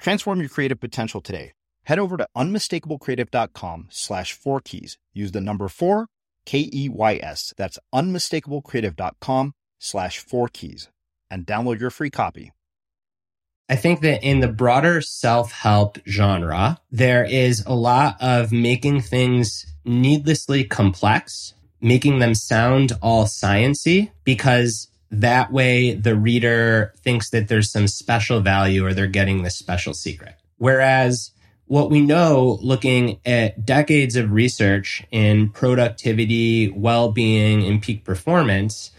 [0.00, 1.52] Transform your creative potential today.
[1.84, 4.98] Head over to unmistakablecreative.com slash four keys.
[5.12, 6.06] Use the number four,
[6.46, 7.52] K E Y S.
[7.56, 10.88] That's unmistakablecreative.com slash four keys
[11.30, 12.52] and download your free copy.
[13.68, 19.02] I think that in the broader self help genre, there is a lot of making
[19.02, 27.48] things needlessly complex, making them sound all sciency because that way, the reader thinks that
[27.48, 30.36] there's some special value or they're getting this special secret.
[30.58, 31.32] Whereas
[31.66, 38.90] what we know looking at decades of research in productivity, well-being, and peak performance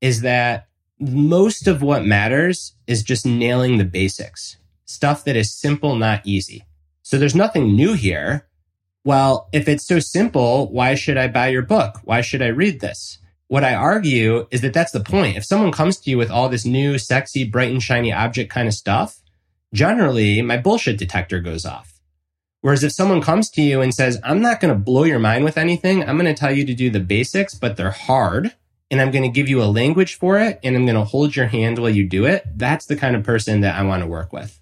[0.00, 5.96] is that most of what matters is just nailing the basics, stuff that is simple,
[5.96, 6.64] not easy.
[7.02, 8.46] So there's nothing new here.
[9.04, 11.98] Well, if it's so simple, why should I buy your book?
[12.04, 13.18] Why should I read this?
[13.52, 15.36] What I argue is that that's the point.
[15.36, 18.66] If someone comes to you with all this new, sexy, bright and shiny object kind
[18.66, 19.20] of stuff,
[19.74, 22.00] generally my bullshit detector goes off.
[22.62, 25.44] Whereas if someone comes to you and says, I'm not going to blow your mind
[25.44, 26.02] with anything.
[26.02, 28.54] I'm going to tell you to do the basics, but they're hard.
[28.90, 30.58] And I'm going to give you a language for it.
[30.64, 32.46] And I'm going to hold your hand while you do it.
[32.56, 34.61] That's the kind of person that I want to work with.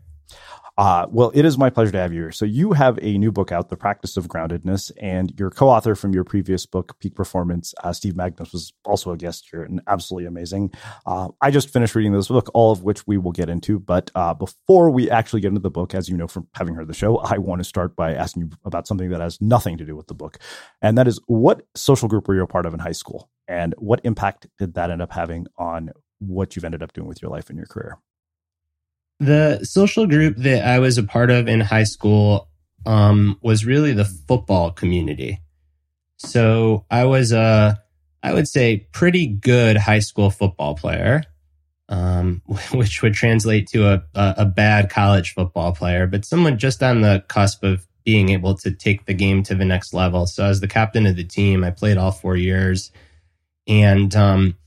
[0.81, 2.31] Uh, well, it is my pleasure to have you here.
[2.31, 5.93] So, you have a new book out, The Practice of Groundedness, and your co author
[5.93, 9.79] from your previous book, Peak Performance, uh, Steve Magness, was also a guest here and
[9.85, 10.71] absolutely amazing.
[11.05, 13.77] Uh, I just finished reading this book, all of which we will get into.
[13.77, 16.87] But uh, before we actually get into the book, as you know from having heard
[16.87, 19.85] the show, I want to start by asking you about something that has nothing to
[19.85, 20.39] do with the book.
[20.81, 23.29] And that is what social group were you a part of in high school?
[23.47, 27.21] And what impact did that end up having on what you've ended up doing with
[27.21, 27.99] your life and your career?
[29.21, 32.49] The social group that I was a part of in high school
[32.87, 35.39] um, was really the football community.
[36.17, 37.79] So I was a,
[38.23, 41.21] I would say, pretty good high school football player,
[41.87, 47.01] um, which would translate to a, a, bad college football player, but someone just on
[47.01, 50.25] the cusp of being able to take the game to the next level.
[50.25, 52.91] So as the captain of the team, I played all four years,
[53.67, 54.57] and um,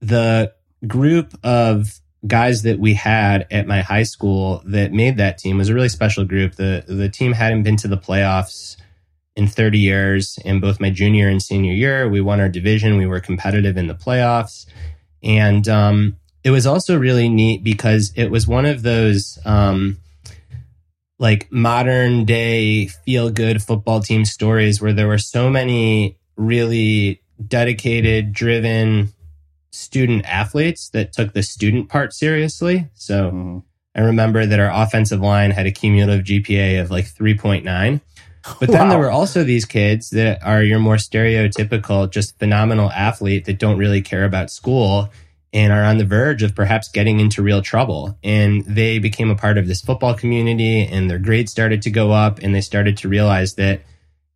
[0.00, 0.52] the
[0.84, 5.68] group of guys that we had at my high school that made that team was
[5.68, 6.56] a really special group.
[6.56, 8.76] The the team hadn't been to the playoffs
[9.36, 10.38] in 30 years.
[10.44, 12.96] In both my junior and senior year, we won our division.
[12.96, 14.66] We were competitive in the playoffs,
[15.22, 19.38] and um, it was also really neat because it was one of those.
[19.44, 19.98] Um,
[21.18, 28.32] like modern day feel good football team stories where there were so many really dedicated,
[28.32, 29.12] driven,
[29.70, 32.88] student athletes that took the student part seriously.
[32.94, 33.58] So mm-hmm.
[33.94, 38.00] I remember that our offensive line had a cumulative GPA of like 3.9.
[38.58, 38.90] But then wow.
[38.90, 43.76] there were also these kids that are your more stereotypical, just phenomenal athlete that don't
[43.76, 45.10] really care about school
[45.52, 48.16] and are on the verge of perhaps getting into real trouble.
[48.22, 52.12] And they became a part of this football community and their grades started to go
[52.12, 53.82] up and they started to realize that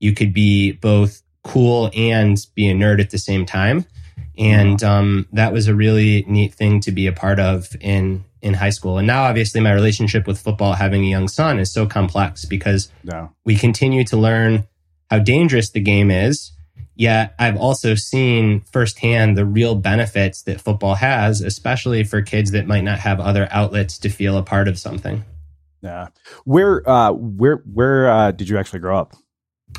[0.00, 3.87] you could be both cool and be a nerd at the same time.
[4.36, 8.54] And um, that was a really neat thing to be a part of in in
[8.54, 8.98] high school.
[8.98, 12.90] And now, obviously, my relationship with football, having a young son, is so complex because
[13.02, 13.28] yeah.
[13.44, 14.66] we continue to learn
[15.10, 16.52] how dangerous the game is.
[16.96, 22.66] Yet, I've also seen firsthand the real benefits that football has, especially for kids that
[22.66, 25.25] might not have other outlets to feel a part of something.
[25.80, 26.08] Yeah,
[26.44, 29.14] where uh, where where uh, did you actually grow up?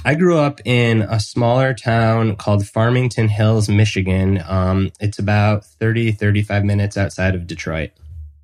[0.04, 4.44] I grew up in a smaller town called Farmington Hills, Michigan.
[4.48, 7.92] Um, it's about 30, 35 minutes outside of Detroit.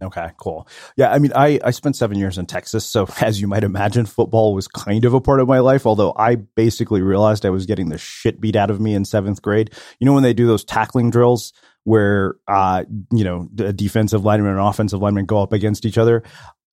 [0.02, 0.68] Okay, cool.
[0.98, 2.86] Yeah, I mean, I, I spent seven years in Texas.
[2.86, 6.14] So, as you might imagine, football was kind of a part of my life, although
[6.18, 9.72] I basically realized I was getting the shit beat out of me in seventh grade.
[10.00, 11.54] You know, when they do those tackling drills
[11.84, 16.24] where, uh, you know, the defensive lineman and offensive lineman go up against each other?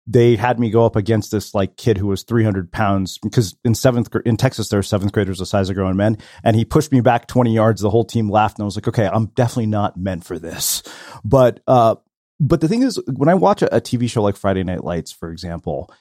[0.07, 3.73] They had me go up against this like kid who was 300 pounds because in
[3.73, 6.91] seventh in Texas there are seventh graders the size of grown men, and he pushed
[6.91, 7.81] me back 20 yards.
[7.81, 10.83] The whole team laughed, and I was like, okay, I'm definitely not meant for this.
[11.23, 11.95] But uh,
[12.39, 15.11] but the thing is, when I watch a, a TV show like Friday Night Lights,
[15.11, 15.91] for example,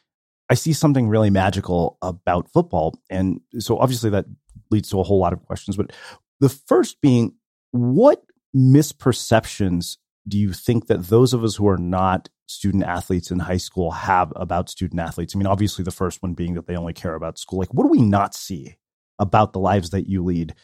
[0.50, 4.26] I see something really magical about football, and so obviously that
[4.70, 5.76] leads to a whole lot of questions.
[5.76, 5.92] But
[6.40, 7.34] the first being,
[7.70, 8.22] what
[8.54, 9.96] misperceptions
[10.26, 13.91] do you think that those of us who are not student athletes in high school
[13.91, 15.35] have about student athletes?
[15.35, 17.59] I mean, obviously, the first one being that they only care about school.
[17.59, 18.76] Like, what do we not see
[19.19, 20.55] about the lives that you lead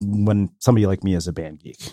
[0.00, 1.92] when somebody like me is a band geek?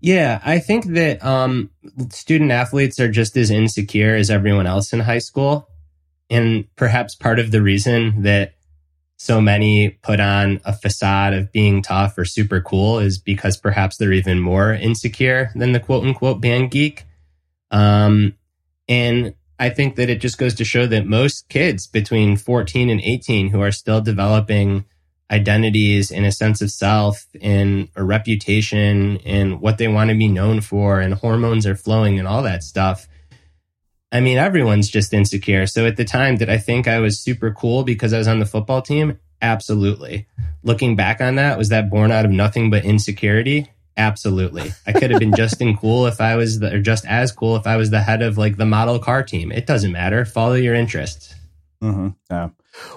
[0.00, 1.70] Yeah, I think that um,
[2.10, 5.68] student athletes are just as insecure as everyone else in high school.
[6.28, 8.54] And perhaps part of the reason that
[9.22, 13.96] so many put on a facade of being tough or super cool is because perhaps
[13.96, 17.04] they're even more insecure than the quote unquote band geek.
[17.70, 18.34] Um,
[18.88, 23.00] and I think that it just goes to show that most kids between 14 and
[23.00, 24.86] 18 who are still developing
[25.30, 30.26] identities and a sense of self and a reputation and what they want to be
[30.26, 33.06] known for and hormones are flowing and all that stuff.
[34.12, 35.66] I mean, everyone's just insecure.
[35.66, 38.40] So at the time, did I think I was super cool because I was on
[38.40, 39.18] the football team?
[39.40, 40.28] Absolutely.
[40.62, 43.70] Looking back on that, was that born out of nothing but insecurity?
[43.96, 44.72] Absolutely.
[44.86, 47.56] I could have been just in cool if I was the, or just as cool
[47.56, 49.50] if I was the head of like the model car team.
[49.50, 50.24] It doesn't matter.
[50.24, 51.34] Follow your interests.
[51.82, 52.08] Mm-hmm.
[52.30, 52.50] Yeah.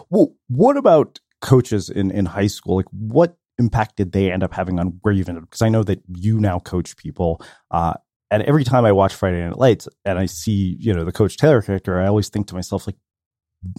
[0.09, 2.75] Well, what about coaches in, in high school?
[2.75, 5.50] Like what impact did they end up having on where you've ended up?
[5.50, 7.41] Because I know that you now coach people.
[7.71, 7.94] Uh,
[8.31, 11.38] and every time I watch Friday Night Lights and I see, you know, the Coach
[11.38, 12.98] Taylor character, I always think to myself, like,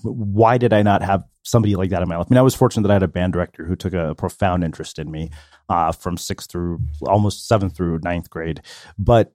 [0.03, 2.27] why did I not have somebody like that in my life?
[2.31, 4.65] I mean, I was fortunate that I had a band director who took a profound
[4.65, 5.31] interest in me
[5.69, 8.63] uh, from sixth through almost seventh through ninth grade.
[8.99, 9.33] But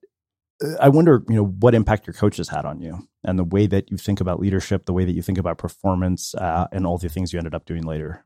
[0.64, 3.68] uh, I wonder, you know, what impact your coaches had on you and the way
[3.68, 6.98] that you think about leadership, the way that you think about performance, uh, and all
[6.98, 8.26] the things you ended up doing later.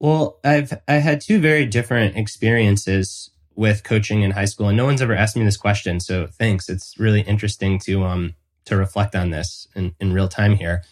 [0.00, 4.86] Well, I've I had two very different experiences with coaching in high school, and no
[4.86, 6.00] one's ever asked me this question.
[6.00, 6.68] So thanks.
[6.68, 8.34] It's really interesting to um
[8.64, 10.82] to reflect on this in, in real time here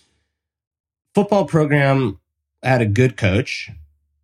[1.18, 2.20] football program
[2.62, 3.70] had a good coach.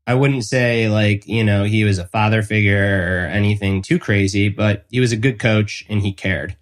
[0.06, 4.48] I wouldn't say like, you know, he was a father figure or anything too crazy,
[4.48, 6.56] but he was a good coach and he cared.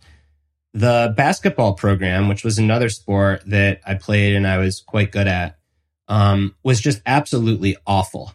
[0.73, 5.29] The basketball program, which was another sport that I played and I was quite good
[5.29, 5.59] at,
[6.09, 8.33] um, was just absolutely awful.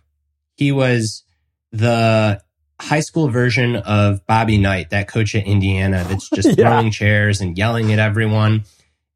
[0.56, 1.24] He was
[1.72, 2.44] the
[2.80, 6.56] high school version of Bobby Knight, that coach at Indiana that's just yeah.
[6.56, 8.64] throwing chairs and yelling at everyone.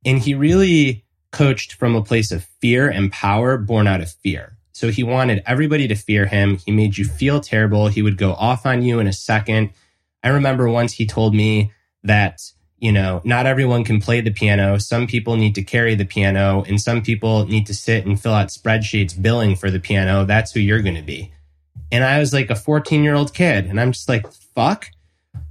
[0.05, 4.57] And he really coached from a place of fear and power born out of fear.
[4.73, 6.57] So he wanted everybody to fear him.
[6.57, 7.87] He made you feel terrible.
[7.87, 9.71] He would go off on you in a second.
[10.23, 11.71] I remember once he told me
[12.03, 12.41] that,
[12.79, 14.79] you know, not everyone can play the piano.
[14.79, 18.33] Some people need to carry the piano and some people need to sit and fill
[18.33, 20.25] out spreadsheets billing for the piano.
[20.25, 21.31] That's who you're going to be.
[21.91, 24.87] And I was like a 14 year old kid and I'm just like, fuck.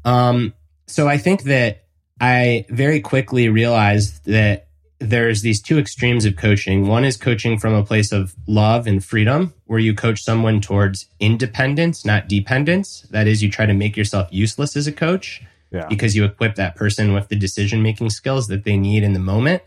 [0.05, 0.55] Um,
[0.87, 1.85] so I think that
[2.21, 4.69] I very quickly realized that
[5.01, 6.87] there's these two extremes of coaching.
[6.87, 11.07] One is coaching from a place of love and freedom, where you coach someone towards
[11.19, 13.03] independence, not dependence.
[13.11, 15.87] That is, you try to make yourself useless as a coach yeah.
[15.87, 19.19] because you equip that person with the decision making skills that they need in the
[19.21, 19.63] moment.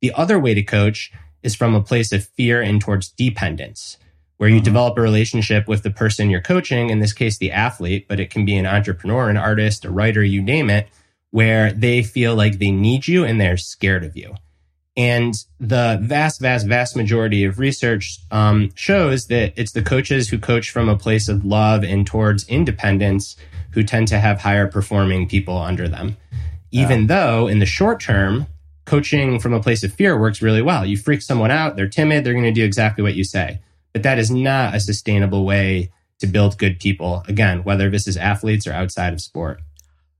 [0.00, 3.98] The other way to coach is from a place of fear and towards dependence,
[4.38, 4.64] where you mm-hmm.
[4.64, 8.30] develop a relationship with the person you're coaching, in this case, the athlete, but it
[8.30, 10.88] can be an entrepreneur, an artist, a writer, you name it,
[11.30, 14.34] where they feel like they need you and they're scared of you.
[14.96, 20.38] And the vast, vast, vast majority of research um, shows that it's the coaches who
[20.38, 23.36] coach from a place of love and towards independence
[23.72, 26.16] who tend to have higher performing people under them.
[26.70, 27.06] Even yeah.
[27.08, 28.46] though in the short term,
[28.86, 30.86] coaching from a place of fear works really well.
[30.86, 33.60] You freak someone out, they're timid, they're going to do exactly what you say.
[33.96, 37.24] But that is not a sustainable way to build good people.
[37.28, 39.62] Again, whether this is athletes or outside of sport.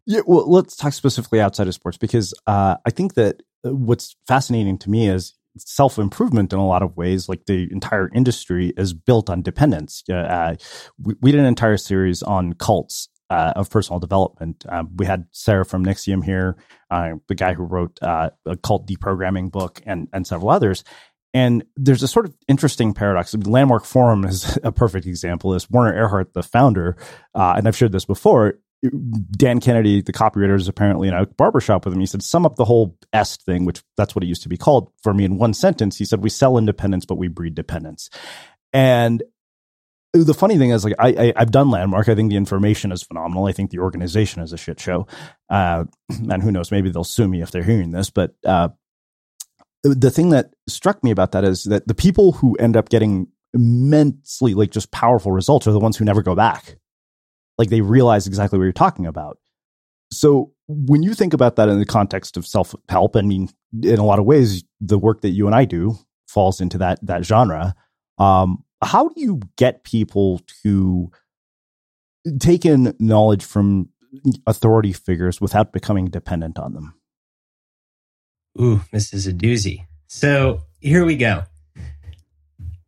[0.06, 4.78] Yeah, well, let's talk specifically outside of sports because uh, I think that what's fascinating
[4.78, 7.28] to me is self improvement in a lot of ways.
[7.28, 10.02] Like the entire industry is built on dependence.
[10.08, 10.56] Uh,
[10.98, 14.64] we, we, did an entire series on cults uh, of personal development.
[14.66, 16.56] Uh, we had Sarah from NXIVM here,
[16.90, 20.82] uh, the guy who wrote uh, a cult deprogramming book, and and several others.
[21.36, 23.34] And there's a sort of interesting paradox.
[23.34, 25.52] Landmark Forum is a perfect example.
[25.52, 26.96] Is Werner Erhard, the founder,
[27.34, 28.54] uh, and I've shared this before.
[29.32, 32.00] Dan Kennedy, the copywriter, is apparently in a barbershop with him.
[32.00, 34.56] He said, "Sum up the whole est thing, which that's what it used to be
[34.56, 38.08] called for me in one sentence." He said, "We sell independence, but we breed dependence."
[38.72, 39.22] And
[40.14, 42.08] the funny thing is, like, I, I have done Landmark.
[42.08, 43.44] I think the information is phenomenal.
[43.44, 45.06] I think the organization is a shit show.
[45.50, 46.70] Uh, and who knows?
[46.70, 48.08] Maybe they'll sue me if they're hearing this.
[48.08, 48.70] But uh,
[49.82, 53.28] the thing that struck me about that is that the people who end up getting
[53.54, 56.76] immensely like just powerful results are the ones who never go back.
[57.58, 59.38] Like they realize exactly what you're talking about.
[60.12, 63.48] So when you think about that in the context of self help, I mean,
[63.82, 65.96] in a lot of ways, the work that you and I do
[66.28, 67.74] falls into that that genre.
[68.18, 71.10] Um, how do you get people to
[72.38, 73.88] take in knowledge from
[74.46, 76.94] authority figures without becoming dependent on them?
[78.60, 79.86] Ooh, this is a doozy.
[80.06, 81.42] So here we go.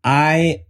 [0.03, 0.65] I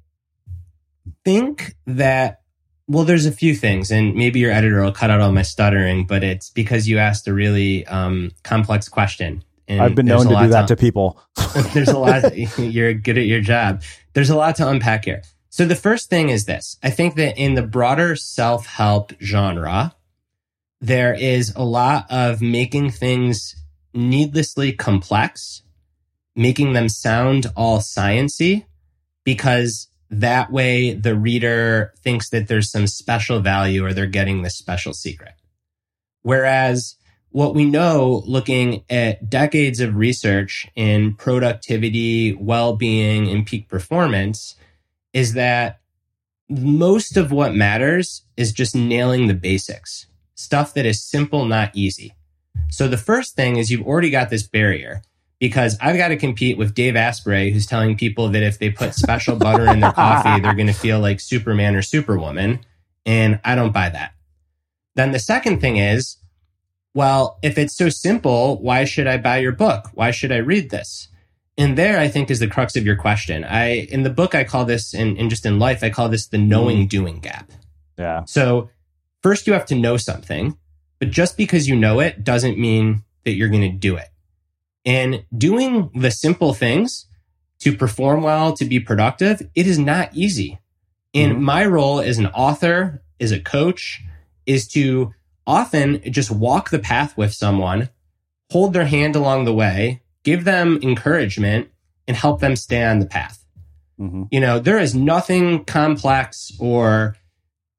[1.24, 2.40] think that,
[2.86, 6.06] well, there's a few things, and maybe your editor will cut out all my stuttering,
[6.06, 9.44] but it's because you asked a really um, complex question.
[9.68, 11.20] And I've been known to do that to, to people.
[11.74, 12.36] there's a lot.
[12.58, 13.82] you're good at your job.
[14.14, 15.22] There's a lot to unpack here.
[15.50, 16.78] So the first thing is this.
[16.82, 19.94] I think that in the broader self-help genre,
[20.80, 23.56] there is a lot of making things
[23.95, 25.62] needlessly complex,
[26.37, 28.66] making them sound all sciency,
[29.25, 34.50] because that way the reader thinks that there's some special value or they're getting the
[34.50, 35.35] special secret.
[36.23, 36.97] Whereas
[37.30, 44.54] what we know looking at decades of research in productivity, well-being, and peak performance
[45.12, 45.80] is that
[46.49, 52.14] most of what matters is just nailing the basics, stuff that is simple, not easy.
[52.70, 55.02] So the first thing is you've already got this barrier
[55.38, 58.94] because I've got to compete with Dave Asprey, who's telling people that if they put
[58.94, 62.60] special butter in their coffee, they're going to feel like Superman or Superwoman.
[63.06, 64.12] And I don't buy that.
[64.96, 66.16] Then the second thing is,
[66.94, 69.90] well, if it's so simple, why should I buy your book?
[69.94, 71.08] Why should I read this?
[71.56, 73.44] And there, I think, is the crux of your question.
[73.44, 76.38] I, in the book, I call this, and just in life, I call this the
[76.38, 76.88] knowing mm.
[76.88, 77.50] doing gap.
[77.98, 78.24] Yeah.
[78.26, 78.70] So
[79.22, 80.56] first you have to know something.
[80.98, 84.08] But just because you know it doesn't mean that you're going to do it.
[84.84, 87.06] And doing the simple things
[87.60, 90.58] to perform well, to be productive, it is not easy.
[91.14, 91.44] And mm-hmm.
[91.44, 94.02] my role as an author, as a coach,
[94.46, 95.12] is to
[95.46, 97.88] often just walk the path with someone,
[98.50, 101.68] hold their hand along the way, give them encouragement,
[102.06, 103.44] and help them stay on the path.
[104.00, 104.24] Mm-hmm.
[104.30, 107.16] You know, there is nothing complex or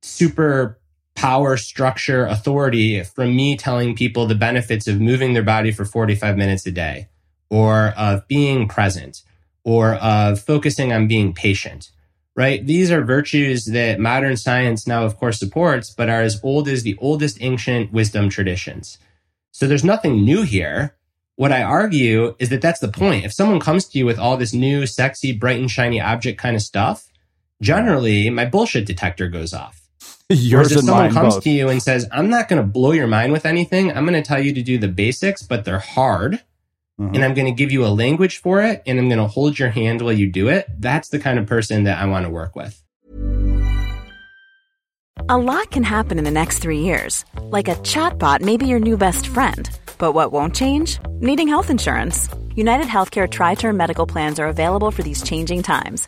[0.01, 0.78] super
[1.19, 6.37] power, structure, authority from me telling people the benefits of moving their body for 45
[6.37, 7.09] minutes a day
[7.49, 9.23] or of being present
[9.65, 11.91] or of focusing on being patient,
[12.37, 12.65] right?
[12.65, 16.83] These are virtues that modern science now, of course, supports, but are as old as
[16.83, 18.97] the oldest ancient wisdom traditions.
[19.51, 20.95] So there's nothing new here.
[21.35, 23.25] What I argue is that that's the point.
[23.25, 26.55] If someone comes to you with all this new, sexy, bright and shiny object kind
[26.55, 27.09] of stuff,
[27.61, 29.78] generally my bullshit detector goes off
[30.31, 31.43] Yours if someone comes both.
[31.43, 33.91] to you and says, I'm not going to blow your mind with anything.
[33.91, 36.33] I'm going to tell you to do the basics, but they're hard.
[37.01, 37.15] Mm-hmm.
[37.15, 38.83] And I'm going to give you a language for it.
[38.85, 40.67] And I'm going to hold your hand while you do it.
[40.77, 42.79] That's the kind of person that I want to work with.
[45.29, 47.25] A lot can happen in the next three years.
[47.41, 49.67] Like a chatbot may be your new best friend.
[49.97, 50.99] But what won't change?
[51.21, 52.29] Needing health insurance.
[52.55, 56.07] United Healthcare Tri Term Medical Plans are available for these changing times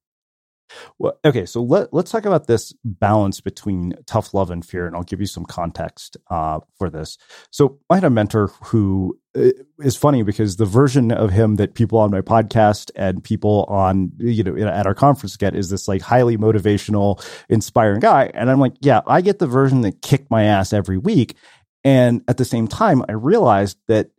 [0.99, 4.95] Well, okay, so let, let's talk about this balance between tough love and fear, and
[4.95, 7.17] I'll give you some context uh, for this.
[7.51, 9.49] So, I had a mentor who uh,
[9.93, 14.43] funny because the version of him that people on my podcast and people on you
[14.43, 18.73] know at our conference get is this like highly motivational, inspiring guy, and I'm like,
[18.81, 21.35] yeah, I get the version that kicked my ass every week,
[21.83, 24.11] and at the same time, I realized that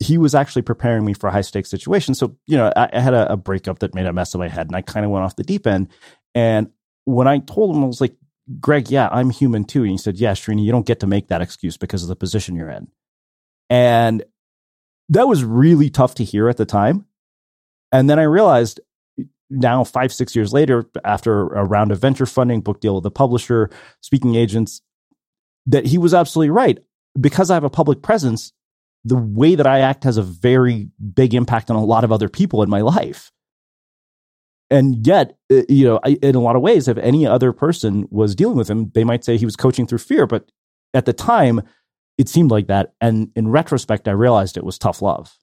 [0.00, 2.14] he was actually preparing me for a high stakes situation.
[2.14, 4.48] So, you know, I, I had a, a, breakup that made a mess of my
[4.48, 5.88] head and I kind of went off the deep end.
[6.34, 6.70] And
[7.04, 8.14] when I told him, I was like,
[8.60, 9.82] Greg, yeah, I'm human too.
[9.82, 12.16] And he said, yeah, Srini, you don't get to make that excuse because of the
[12.16, 12.88] position you're in.
[13.68, 14.24] And
[15.08, 17.06] that was really tough to hear at the time.
[17.92, 18.80] And then I realized
[19.50, 23.10] now, five, six years later, after a round of venture funding, book deal with the
[23.10, 24.82] publisher, speaking agents,
[25.66, 26.78] that he was absolutely right.
[27.18, 28.52] Because I have a public presence,
[29.08, 32.28] the way that I act has a very big impact on a lot of other
[32.28, 33.30] people in my life.
[34.70, 38.34] And yet, uh, you know, in a lot of ways, if any other person was
[38.34, 40.26] dealing with him, they might say he was coaching through fear.
[40.26, 40.50] But
[40.92, 41.62] at the time,
[42.18, 42.92] it seemed like that.
[43.00, 45.38] And in retrospect, I realized it was tough love.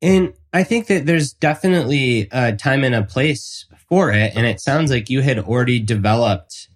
[0.00, 4.32] And I think that there's definitely a time and a place for it.
[4.34, 6.68] And it sounds like you had already developed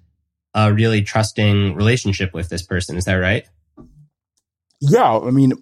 [0.54, 2.96] a really trusting relationship with this person.
[2.96, 3.46] Is that right?
[4.84, 5.52] Yeah, I mean,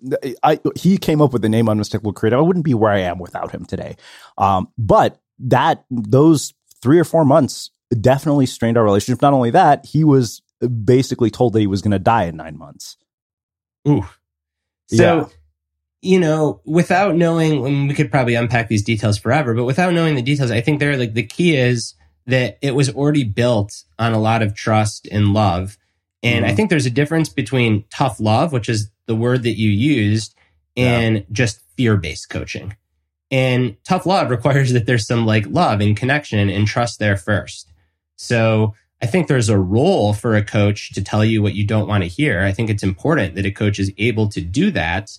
[0.43, 2.39] I he came up with the name Unmistakable Creative.
[2.39, 3.97] I wouldn't be where I am without him today.
[4.39, 9.21] Um, but that those three or four months definitely strained our relationship.
[9.21, 10.41] Not only that, he was
[10.85, 12.97] basically told that he was going to die in nine months.
[13.87, 14.07] Ooh,
[14.87, 15.27] so yeah.
[16.01, 19.55] you know, without knowing, mean, we could probably unpack these details forever.
[19.55, 21.95] But without knowing the details, I think they're like the key is
[22.27, 25.77] that it was already built on a lot of trust and love.
[26.23, 26.53] And mm-hmm.
[26.53, 30.35] I think there's a difference between tough love, which is the word that you used,
[30.77, 31.23] and yeah.
[31.33, 32.77] just fear based coaching.
[33.31, 37.73] And tough love requires that there's some like love and connection and trust there first.
[38.17, 41.89] So I think there's a role for a coach to tell you what you don't
[41.89, 42.43] want to hear.
[42.43, 45.19] I think it's important that a coach is able to do that,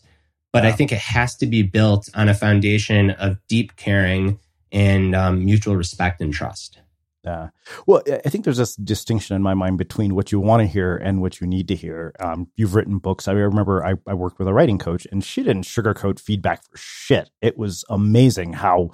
[0.54, 0.70] but yeah.
[0.70, 4.40] I think it has to be built on a foundation of deep caring
[4.72, 6.80] and um, mutual respect and trust.
[7.24, 7.50] Yeah.
[7.86, 10.98] Well, I think there's this distinction in my mind between what you want to hear
[10.98, 12.14] and what you need to hear.
[12.20, 13.28] Um, you've written books.
[13.28, 16.76] I remember I, I, worked with a writing coach, and she didn't sugarcoat feedback for
[16.76, 17.30] shit.
[17.40, 18.90] It was amazing how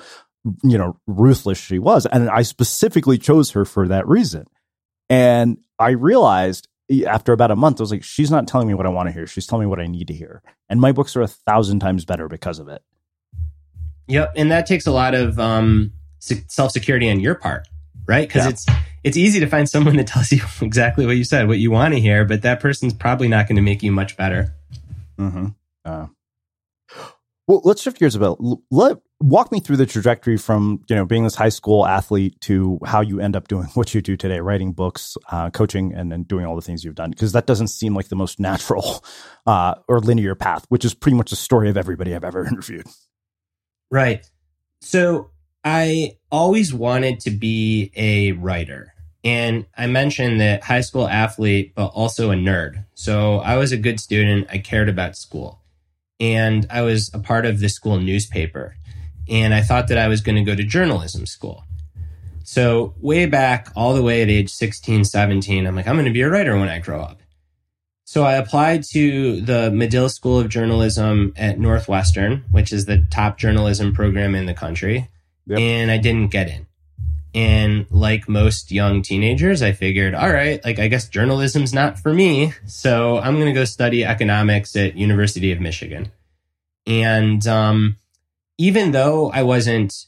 [0.61, 4.45] you know ruthless she was, and I specifically chose her for that reason.
[5.09, 6.67] And I realized
[7.05, 9.13] after about a month, I was like, she's not telling me what I want to
[9.13, 9.25] hear.
[9.25, 12.03] She's telling me what I need to hear, and my books are a thousand times
[12.03, 12.81] better because of it.
[14.07, 17.65] Yep, and that takes a lot of um, self security on your part
[18.07, 18.27] right?
[18.27, 18.49] Because yeah.
[18.51, 18.65] it's
[19.03, 21.93] it's easy to find someone that tells you exactly what you said, what you want
[21.93, 24.53] to hear, but that person's probably not going to make you much better.
[25.19, 25.47] Mm-hmm.
[25.85, 26.07] Uh,
[27.47, 28.35] well, let's shift gears a bit.
[28.71, 32.79] Let walk me through the trajectory from you know being this high school athlete to
[32.85, 36.23] how you end up doing what you do today writing books uh, coaching and then
[36.23, 39.03] doing all the things you've done because that doesn't seem like the most natural
[39.45, 42.85] uh, or linear path which is pretty much the story of everybody i've ever interviewed
[43.89, 44.29] right
[44.81, 45.31] so
[45.63, 48.93] i always wanted to be a writer.
[49.23, 52.85] And i mentioned that high school athlete but also a nerd.
[52.93, 54.47] So i was a good student.
[54.51, 55.61] I cared about school.
[56.19, 58.75] And i was a part of the school newspaper.
[59.29, 61.65] And I thought that I was going to go to journalism school.
[62.47, 66.13] So, way back, all the way at age 16, 17, I'm like, I'm going to
[66.13, 67.19] be a writer when I grow up.
[68.05, 73.37] So, I applied to the Medill School of Journalism at Northwestern, which is the top
[73.37, 75.09] journalism program in the country,
[75.47, 75.59] yep.
[75.59, 76.67] and I didn't get in.
[77.33, 82.13] And like most young teenagers, I figured, all right, like I guess journalism's not for
[82.13, 82.53] me.
[82.65, 86.11] So I'm going to go study economics at University of Michigan.
[86.87, 87.97] And um,
[88.57, 90.05] even though I wasn't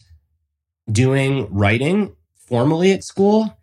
[0.92, 3.58] doing writing formally at school,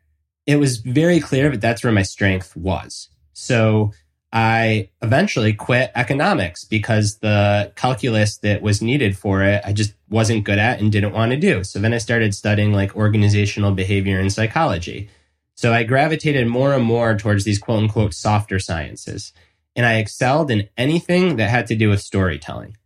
[0.46, 3.08] it was very clear that that's where my strength was.
[3.32, 3.92] So
[4.36, 10.44] I eventually quit economics because the calculus that was needed for it, I just wasn't
[10.44, 11.64] good at and didn't want to do.
[11.64, 15.08] So then I started studying like organizational behavior and psychology.
[15.54, 19.32] So I gravitated more and more towards these quote unquote softer sciences.
[19.74, 22.76] And I excelled in anything that had to do with storytelling.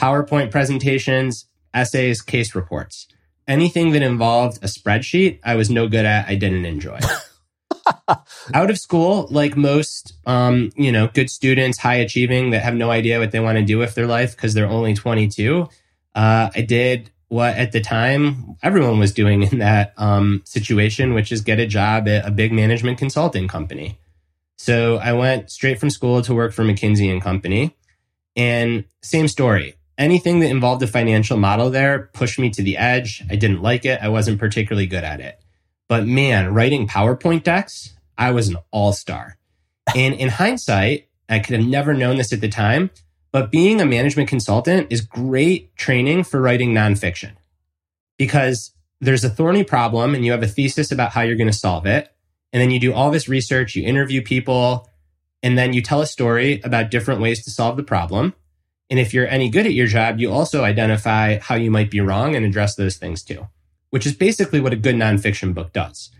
[0.00, 3.06] PowerPoint presentations, essays, case reports.
[3.46, 7.00] Anything that involved a spreadsheet, I was no good at, I didn't enjoy.
[8.54, 12.90] Out of school, like most, um, you know, good students, high achieving that have no
[12.90, 15.68] idea what they want to do with their life because they're only 22,
[16.14, 21.32] uh, I did what at the time everyone was doing in that um, situation, which
[21.32, 23.98] is get a job at a big management consulting company.
[24.58, 27.76] So I went straight from school to work for McKinsey and Company.
[28.36, 33.22] And same story anything that involved a financial model there pushed me to the edge.
[33.30, 34.00] I didn't like it.
[34.02, 35.40] I wasn't particularly good at it.
[35.88, 39.36] But man, writing PowerPoint decks, I was an all star.
[39.94, 42.90] And in hindsight, I could have never known this at the time,
[43.32, 47.32] but being a management consultant is great training for writing nonfiction
[48.16, 51.52] because there's a thorny problem and you have a thesis about how you're going to
[51.52, 52.12] solve it.
[52.52, 54.88] And then you do all this research, you interview people,
[55.42, 58.34] and then you tell a story about different ways to solve the problem.
[58.88, 62.00] And if you're any good at your job, you also identify how you might be
[62.00, 63.46] wrong and address those things too,
[63.90, 66.10] which is basically what a good nonfiction book does.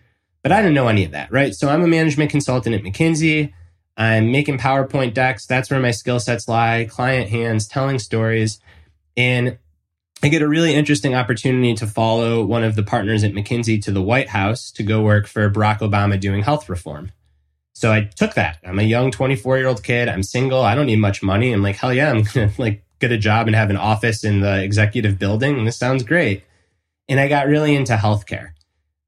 [0.43, 1.55] But I didn't know any of that, right?
[1.55, 3.53] So I'm a management consultant at McKinsey.
[3.97, 5.47] I'm making PowerPoint decks.
[5.47, 8.61] That's where my skill sets lie, client hands, telling stories.
[9.17, 9.59] And
[10.23, 13.91] I get a really interesting opportunity to follow one of the partners at McKinsey to
[13.91, 17.13] the White House to go work for Barack Obama doing health reform.
[17.75, 18.59] So I took that.
[18.65, 20.09] I'm a young 24 year old kid.
[20.09, 20.63] I'm single.
[20.63, 21.53] I don't need much money.
[21.53, 24.41] I'm like, hell yeah, I'm to like get a job and have an office in
[24.41, 25.59] the executive building.
[25.59, 26.43] And this sounds great.
[27.09, 28.51] And I got really into healthcare.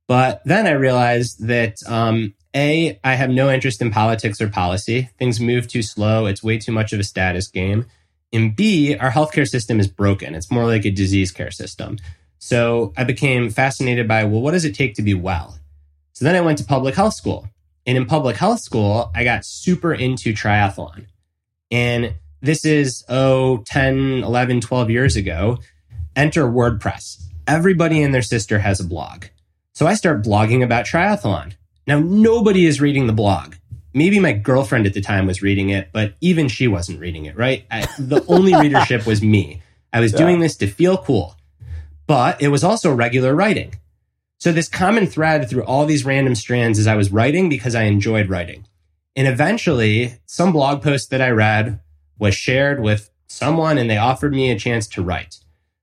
[0.06, 5.10] But then I realized that, um, A, I have no interest in politics or policy.
[5.18, 6.26] Things move too slow.
[6.26, 7.86] It's way too much of a status game.
[8.32, 10.34] And B, our healthcare system is broken.
[10.34, 11.98] It's more like a disease care system.
[12.38, 15.58] So I became fascinated by, well, what does it take to be well?
[16.12, 17.48] So then I went to public health school
[17.88, 21.06] and in public health school, I got super into triathlon.
[21.70, 25.56] And this is, oh, 10, 11, 12 years ago.
[26.14, 27.27] Enter WordPress.
[27.48, 29.24] Everybody and their sister has a blog.
[29.72, 31.54] So I start blogging about triathlon.
[31.86, 33.54] Now, nobody is reading the blog.
[33.94, 37.38] Maybe my girlfriend at the time was reading it, but even she wasn't reading it,
[37.38, 37.64] right?
[37.70, 39.62] I, the only readership was me.
[39.94, 40.18] I was yeah.
[40.18, 41.36] doing this to feel cool,
[42.06, 43.74] but it was also regular writing.
[44.36, 47.84] So this common thread through all these random strands is I was writing because I
[47.84, 48.66] enjoyed writing.
[49.16, 51.80] And eventually some blog post that I read
[52.18, 55.38] was shared with someone and they offered me a chance to write.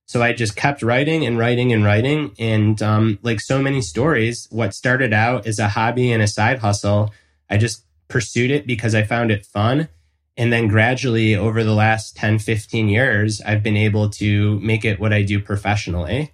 [0.08, 2.36] So I just kept writing and writing and writing.
[2.38, 6.60] And um, like so many stories, what started out as a hobby and a side
[6.60, 7.12] hustle,
[7.50, 9.90] I just pursued it because I found it fun.
[10.38, 15.00] And then gradually over the last 10, 15 years, I've been able to make it
[15.00, 16.34] what I do professionally.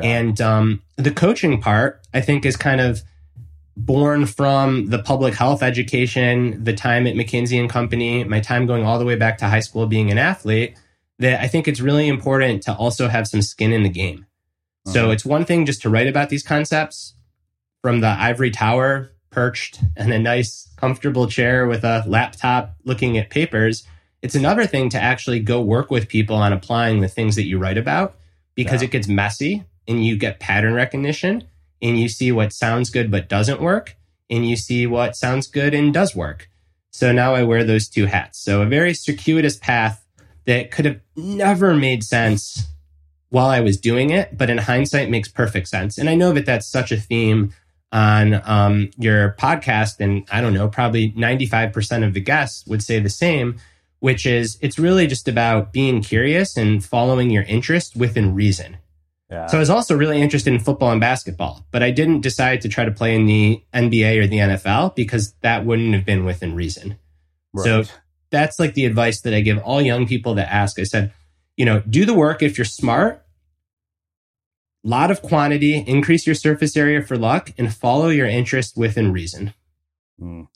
[0.00, 3.02] And um, the coaching part, I think, is kind of
[3.76, 8.84] born from the public health education, the time at McKinsey and Company, my time going
[8.84, 10.76] all the way back to high school being an athlete,
[11.18, 14.26] that I think it's really important to also have some skin in the game.
[14.86, 14.92] Uh-huh.
[14.92, 17.14] So it's one thing just to write about these concepts
[17.82, 23.30] from the ivory tower, perched in a nice, comfortable chair with a laptop looking at
[23.30, 23.86] papers.
[24.22, 27.58] It's another thing to actually go work with people on applying the things that you
[27.58, 28.16] write about
[28.54, 28.88] because yeah.
[28.88, 31.44] it gets messy and you get pattern recognition
[31.80, 33.96] and you see what sounds good but doesn't work
[34.28, 36.48] and you see what sounds good and does work.
[36.90, 38.38] So now I wear those two hats.
[38.40, 40.04] So a very circuitous path
[40.48, 42.68] that could have never made sense
[43.28, 45.98] while I was doing it, but in hindsight makes perfect sense.
[45.98, 47.52] And I know that that's such a theme
[47.92, 50.00] on um, your podcast.
[50.00, 53.58] And I don't know, probably 95% of the guests would say the same,
[53.98, 58.78] which is it's really just about being curious and following your interest within reason.
[59.30, 59.48] Yeah.
[59.48, 62.70] So I was also really interested in football and basketball, but I didn't decide to
[62.70, 66.54] try to play in the NBA or the NFL because that wouldn't have been within
[66.54, 66.96] reason.
[67.52, 67.64] Right.
[67.64, 67.84] So
[68.30, 70.78] that's like the advice that I give all young people that ask.
[70.78, 71.12] I said,
[71.56, 73.24] you know, do the work if you're smart,
[74.84, 79.54] lot of quantity, increase your surface area for luck, and follow your interest within reason.
[80.20, 80.48] Mm.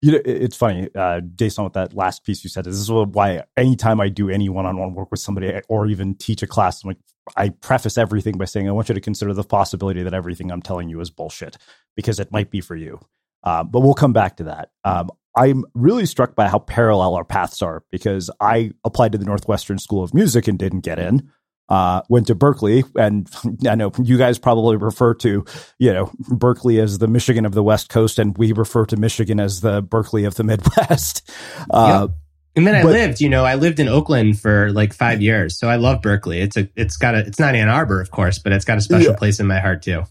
[0.00, 2.64] You know, it's funny, uh, based on what that last piece you said.
[2.64, 6.46] This is why anytime I do any one-on-one work with somebody, or even teach a
[6.46, 6.98] class, I'm like,
[7.36, 10.62] I preface everything by saying, I want you to consider the possibility that everything I'm
[10.62, 11.58] telling you is bullshit,
[11.96, 13.00] because it might be for you.
[13.42, 14.70] Uh, but we'll come back to that.
[14.84, 19.24] Um, I'm really struck by how parallel our paths are because I applied to the
[19.24, 21.30] Northwestern School of Music and didn't get in.
[21.68, 23.28] Uh, went to Berkeley, and
[23.68, 25.44] I know you guys probably refer to,
[25.78, 29.38] you know, Berkeley as the Michigan of the West Coast, and we refer to Michigan
[29.38, 31.30] as the Berkeley of the Midwest.
[31.70, 32.16] Uh, yep.
[32.56, 35.58] And then I but, lived, you know, I lived in Oakland for like five years,
[35.58, 36.40] so I love Berkeley.
[36.40, 38.80] It's a, it's got a, it's not Ann Arbor, of course, but it's got a
[38.80, 39.16] special yeah.
[39.16, 40.04] place in my heart too.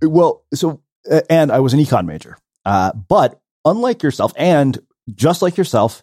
[0.00, 0.80] Well, so,
[1.28, 4.78] and I was an econ major, uh, but unlike yourself, and
[5.14, 6.02] just like yourself,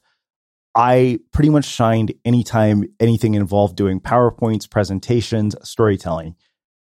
[0.76, 6.36] I pretty much shined anytime anything involved doing PowerPoints, presentations, storytelling.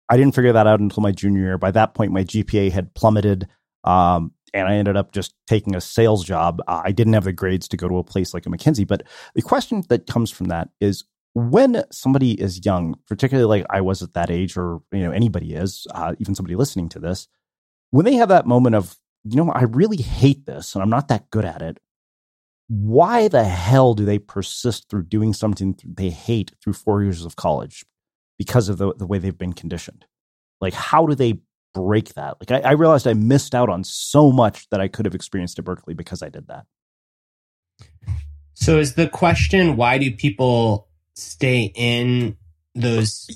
[0.09, 1.57] I didn't figure that out until my junior year.
[1.57, 3.47] By that point, my GPA had plummeted,
[3.83, 6.61] um, and I ended up just taking a sales job.
[6.67, 8.87] I didn't have the grades to go to a place like a McKinsey.
[8.87, 9.03] But
[9.35, 14.01] the question that comes from that is when somebody is young, particularly like I was
[14.01, 17.27] at that age, or you know anybody is, uh, even somebody listening to this,
[17.91, 21.07] when they have that moment of you know, I really hate this and I'm not
[21.07, 21.79] that good at it.
[22.67, 27.35] Why the hell do they persist through doing something they hate through four years of
[27.35, 27.85] college
[28.37, 30.05] because of the, the way they've been conditioned?
[30.61, 31.39] Like, how do they
[31.73, 32.37] break that?
[32.39, 35.59] Like, I, I realized I missed out on so much that I could have experienced
[35.59, 36.65] at Berkeley because I did that.
[38.53, 42.37] So, is the question why do people stay in
[42.75, 43.29] those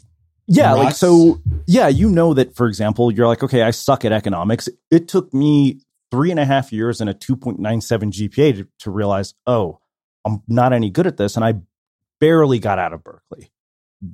[0.48, 1.42] yeah, like so.
[1.66, 2.56] Yeah, you know that.
[2.56, 4.70] For example, you're like, okay, I suck at economics.
[4.90, 9.34] It took me three and a half years and a 2.97 GPA to, to realize,
[9.46, 9.80] oh,
[10.26, 11.56] I'm not any good at this, and I
[12.20, 13.52] barely got out of Berkeley,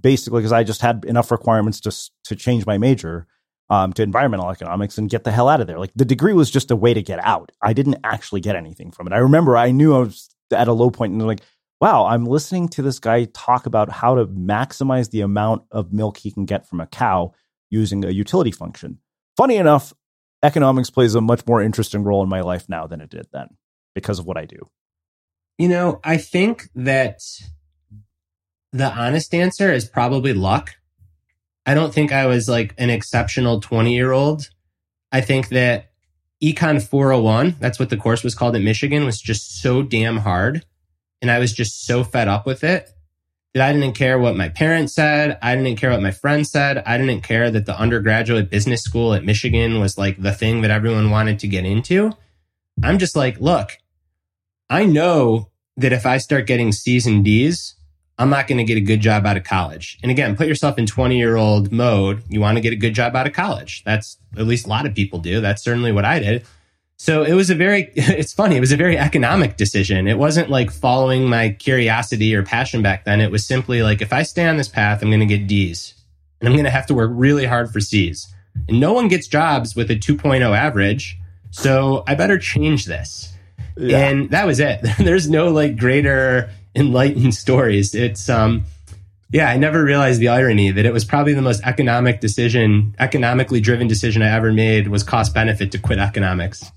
[0.02, 3.28] basically because I just had enough requirements to to change my major
[3.69, 5.80] um, to environmental economics and get the hell out of there.
[5.80, 7.52] Like the degree was just a way to get out.
[7.62, 9.13] I didn't actually get anything from it.
[9.13, 11.41] I remember I knew I was at a low point and like
[11.84, 16.15] wow, I'm listening to this guy talk about how to maximize the amount of milk
[16.15, 17.34] he can get from a cow
[17.69, 19.00] using a utility function.
[19.36, 19.91] Funny enough,
[20.41, 23.50] economics plays a much more interesting role in my life now than it did then
[23.96, 24.60] because of what I do.
[25.58, 27.19] You know, I think that
[28.72, 30.76] the honest answer is probably luck.
[31.65, 34.50] I don't think I was like an exceptional 20 year old.
[35.12, 35.91] I think that
[36.41, 40.63] Econ 401, that's what the course was called at Michigan, was just so damn hard
[41.23, 42.91] and I was just so fed up with it
[43.53, 45.39] that I didn't care what my parents said.
[45.41, 46.83] I didn't care what my friends said.
[46.86, 50.69] I didn't care that the undergraduate business school at Michigan was like the thing that
[50.71, 52.12] everyone wanted to get into.
[52.83, 53.77] I'm just like, look,
[54.69, 57.75] I know that if I start getting C's and D's,
[58.17, 59.99] I'm not going to get a good job out of college.
[60.03, 62.23] And again, put yourself in 20 year old mode.
[62.27, 63.81] You want to get a good job out of college.
[63.86, 65.39] That's at least a lot of people do.
[65.39, 66.45] That's certainly what I did.
[66.97, 70.08] So it was a very, it's funny, it was a very economic decision.
[70.08, 73.21] It wasn't like following my curiosity or passion back then.
[73.21, 75.93] It was simply like, if I stay on this path, I'm going to get D's
[76.39, 78.34] and I'm going to have to work really hard for C's.
[78.67, 81.17] And no one gets jobs with a 2.0 average.
[81.51, 83.34] So I better change this.
[83.75, 84.08] Yeah.
[84.08, 84.82] And that was it.
[84.97, 87.95] There's no like greater enlightened stories.
[87.95, 88.65] It's, um,
[89.32, 93.60] yeah, I never realized the irony that it was probably the most economic decision, economically
[93.60, 96.71] driven decision I ever made was cost benefit to quit economics.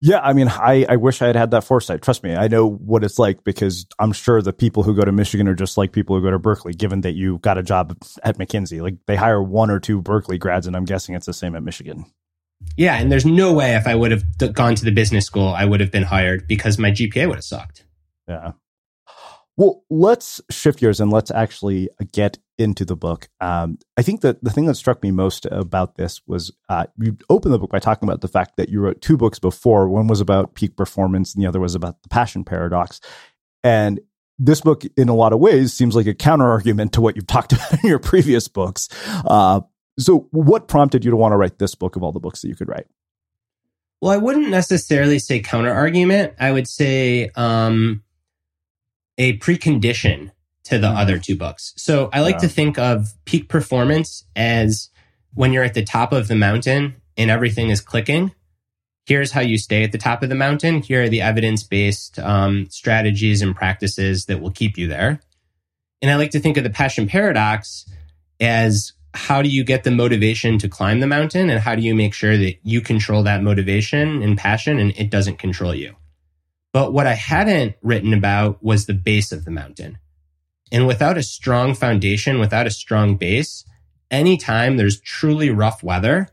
[0.00, 2.02] Yeah, I mean, I, I wish I had had that foresight.
[2.02, 5.10] Trust me, I know what it's like because I'm sure the people who go to
[5.10, 7.96] Michigan are just like people who go to Berkeley, given that you got a job
[8.22, 8.80] at McKinsey.
[8.80, 11.64] Like they hire one or two Berkeley grads, and I'm guessing it's the same at
[11.64, 12.04] Michigan.
[12.76, 15.64] Yeah, and there's no way if I would have gone to the business school, I
[15.64, 17.84] would have been hired because my GPA would have sucked.
[18.28, 18.52] Yeah.
[19.56, 23.28] Well, let's shift gears and let's actually get into the book.
[23.40, 27.16] Um, I think that the thing that struck me most about this was uh, you
[27.30, 29.88] opened the book by talking about the fact that you wrote two books before.
[29.88, 33.00] One was about peak performance, and the other was about the passion paradox.
[33.62, 34.00] And
[34.38, 37.26] this book, in a lot of ways, seems like a counter argument to what you've
[37.28, 38.88] talked about in your previous books.
[39.24, 39.60] Uh,
[39.98, 42.48] so, what prompted you to want to write this book of all the books that
[42.48, 42.86] you could write?
[44.00, 46.34] Well, I wouldn't necessarily say counter argument.
[46.38, 48.04] I would say um,
[49.16, 50.30] a precondition
[50.68, 50.96] to the mm-hmm.
[50.96, 51.72] other two books.
[51.76, 52.40] So I like yeah.
[52.40, 54.90] to think of peak performance as
[55.34, 58.32] when you're at the top of the mountain and everything is clicking.
[59.06, 60.82] Here's how you stay at the top of the mountain.
[60.82, 65.20] Here are the evidence based um, strategies and practices that will keep you there.
[66.02, 67.86] And I like to think of the passion paradox
[68.38, 71.94] as how do you get the motivation to climb the mountain and how do you
[71.94, 75.96] make sure that you control that motivation and passion and it doesn't control you.
[76.72, 79.98] But what I hadn't written about was the base of the mountain.
[80.70, 83.64] And without a strong foundation, without a strong base,
[84.10, 86.28] anytime there's truly rough weather,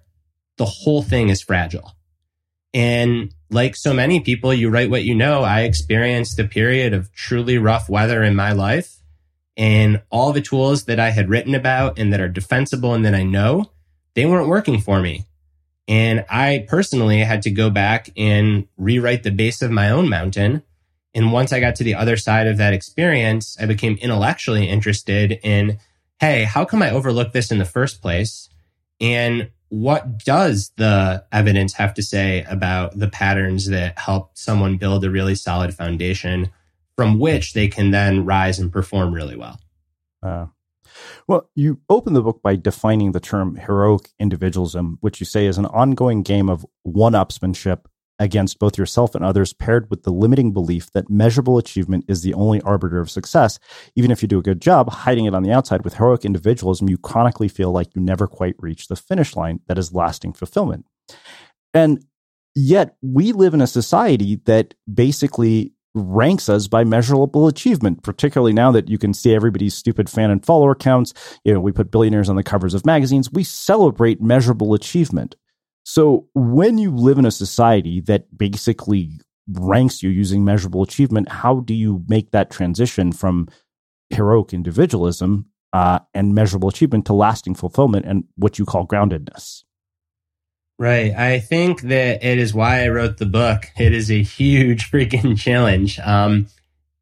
[0.57, 1.93] the whole thing is fragile.
[2.73, 5.43] And like so many people, you write what you know.
[5.43, 8.95] I experienced a period of truly rough weather in my life
[9.57, 13.15] and all the tools that I had written about and that are defensible and that
[13.15, 13.71] I know,
[14.13, 15.25] they weren't working for me.
[15.87, 20.63] And I personally had to go back and rewrite the base of my own mountain.
[21.15, 25.39] And once I got to the other side of that experience, I became intellectually interested
[25.43, 25.79] in,
[26.19, 28.49] hey, how come I overlooked this in the first place?
[28.99, 35.05] And what does the evidence have to say about the patterns that help someone build
[35.05, 36.51] a really solid foundation
[36.97, 39.57] from which they can then rise and perform really well?
[40.21, 40.47] Uh,
[41.27, 45.57] well, you open the book by defining the term heroic individualism, which you say is
[45.57, 47.85] an ongoing game of one upsmanship
[48.19, 52.33] against both yourself and others, paired with the limiting belief that measurable achievement is the
[52.33, 53.59] only arbiter of success.
[53.95, 56.89] Even if you do a good job hiding it on the outside with heroic individualism,
[56.89, 60.85] you chronically feel like you never quite reach the finish line that is lasting fulfillment.
[61.73, 62.05] And
[62.55, 68.71] yet, we live in a society that basically ranks us by measurable achievement, particularly now
[68.71, 71.13] that you can see everybody's stupid fan and follower counts.
[71.43, 73.31] You know, we put billionaires on the covers of magazines.
[73.31, 75.35] We celebrate measurable achievement.
[75.85, 79.11] So when you live in a society that basically
[79.47, 83.47] ranks you using measurable achievement, how do you make that transition from
[84.09, 89.63] heroic individualism uh, and measurable achievement to lasting fulfillment and what you call groundedness?
[90.79, 91.13] Right.
[91.13, 93.67] I think that it is why I wrote the book.
[93.77, 95.99] It is a huge freaking challenge.
[95.99, 96.47] Um,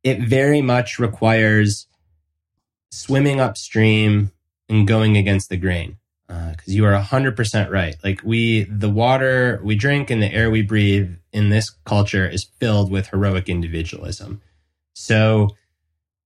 [0.04, 1.88] it very much requires
[2.92, 4.32] swimming upstream
[4.68, 5.98] and going against the grain.
[6.28, 7.96] Because uh, you are 100% right.
[8.04, 12.46] Like, we, the water we drink and the air we breathe in this culture is
[12.60, 14.42] filled with heroic individualism.
[14.94, 15.50] So,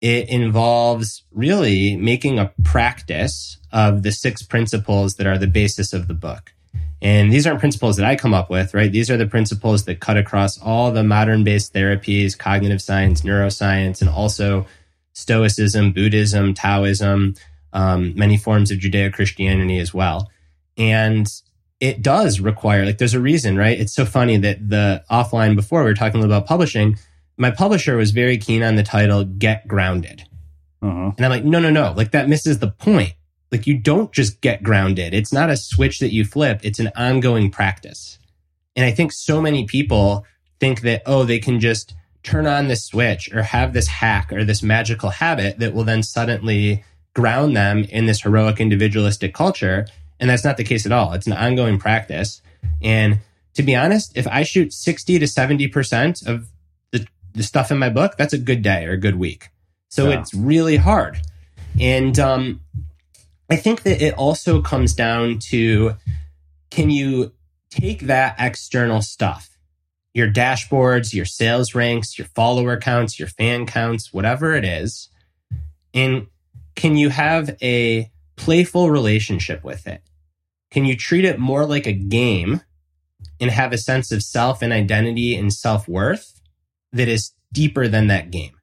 [0.01, 6.07] it involves really making a practice of the six principles that are the basis of
[6.07, 6.53] the book.
[7.01, 8.91] And these aren't principles that I come up with, right?
[8.91, 14.01] These are the principles that cut across all the modern based therapies, cognitive science, neuroscience,
[14.01, 14.65] and also
[15.13, 17.35] Stoicism, Buddhism, Taoism,
[17.73, 20.29] um, many forms of Judeo Christianity as well.
[20.77, 21.27] And
[21.79, 23.79] it does require, like, there's a reason, right?
[23.79, 26.97] It's so funny that the offline before we were talking about publishing,
[27.37, 30.23] my publisher was very keen on the title Get Grounded.
[30.81, 31.11] Uh-huh.
[31.17, 31.93] And I'm like, no, no, no.
[31.95, 33.13] Like, that misses the point
[33.51, 35.13] like you don't just get grounded.
[35.13, 36.59] It's not a switch that you flip.
[36.63, 38.19] It's an ongoing practice.
[38.75, 40.25] And I think so many people
[40.59, 44.43] think that, oh, they can just turn on this switch or have this hack or
[44.43, 46.83] this magical habit that will then suddenly
[47.17, 49.87] ground them in this heroic individualistic culture.
[50.19, 51.13] And that's not the case at all.
[51.13, 52.43] It's an ongoing practice.
[52.79, 53.21] And
[53.55, 56.47] to be honest, if I shoot 60 to 70% of
[56.91, 59.49] the, the stuff in my book, that's a good day or a good week.
[59.89, 60.19] So yeah.
[60.19, 61.17] it's really hard.
[61.79, 62.61] And um,
[63.49, 65.95] I think that it also comes down to
[66.69, 67.33] can you
[67.71, 69.57] take that external stuff,
[70.13, 75.09] your dashboards, your sales ranks, your follower counts, your fan counts, whatever it is,
[75.95, 76.27] and
[76.77, 80.01] can you have a playful relationship with it?
[80.71, 82.61] Can you treat it more like a game
[83.41, 86.39] and have a sense of self and identity and self worth
[86.93, 88.53] that is deeper than that game?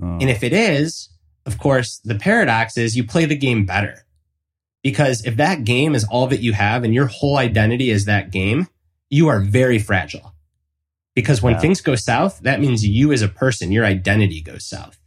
[0.00, 0.18] Oh.
[0.20, 1.10] And if it is,
[1.44, 4.06] of course, the paradox is you play the game better
[4.82, 8.30] because if that game is all that you have and your whole identity is that
[8.30, 8.68] game,
[9.08, 10.34] you are very fragile.
[11.16, 11.60] Because when yeah.
[11.60, 14.99] things go south, that means you as a person, your identity goes south.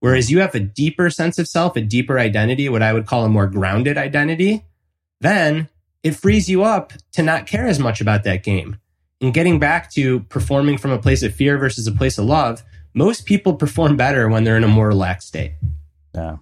[0.00, 3.24] Whereas you have a deeper sense of self, a deeper identity, what I would call
[3.24, 4.64] a more grounded identity,
[5.20, 5.68] then
[6.02, 8.76] it frees you up to not care as much about that game.
[9.20, 12.62] And getting back to performing from a place of fear versus a place of love,
[12.94, 15.54] most people perform better when they're in a more relaxed state.
[16.14, 16.36] Yeah.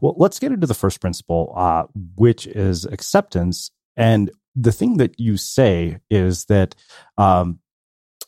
[0.00, 1.84] Well, let's get into the first principle, uh,
[2.16, 3.70] which is acceptance.
[3.96, 6.74] And the thing that you say is that
[7.18, 7.58] um,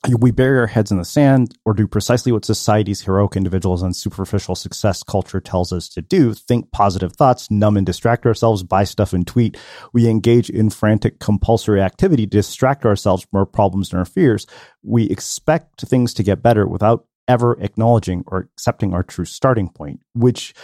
[0.07, 3.97] we bury our heads in the sand or do precisely what society's heroic individuals and
[3.97, 8.85] superficial success culture tells us to do think positive thoughts, numb and distract ourselves, buy
[8.85, 9.57] stuff and tweet.
[9.93, 14.47] We engage in frantic compulsory activity to distract ourselves from our problems and our fears.
[14.83, 20.01] We expect things to get better without ever acknowledging or accepting our true starting point,
[20.15, 20.55] which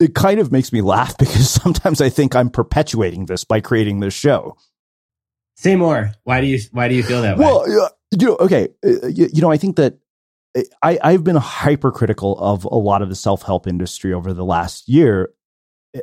[0.00, 4.00] it kind of makes me laugh because sometimes I think I'm perpetuating this by creating
[4.00, 4.56] this show.
[5.56, 6.12] Say more.
[6.24, 7.44] Why do you why do you feel that way?
[7.46, 9.98] Well, you know, okay, uh, you, you know, I think that
[10.56, 14.44] uh, I, I've been hypercritical of a lot of the self help industry over the
[14.44, 15.30] last year,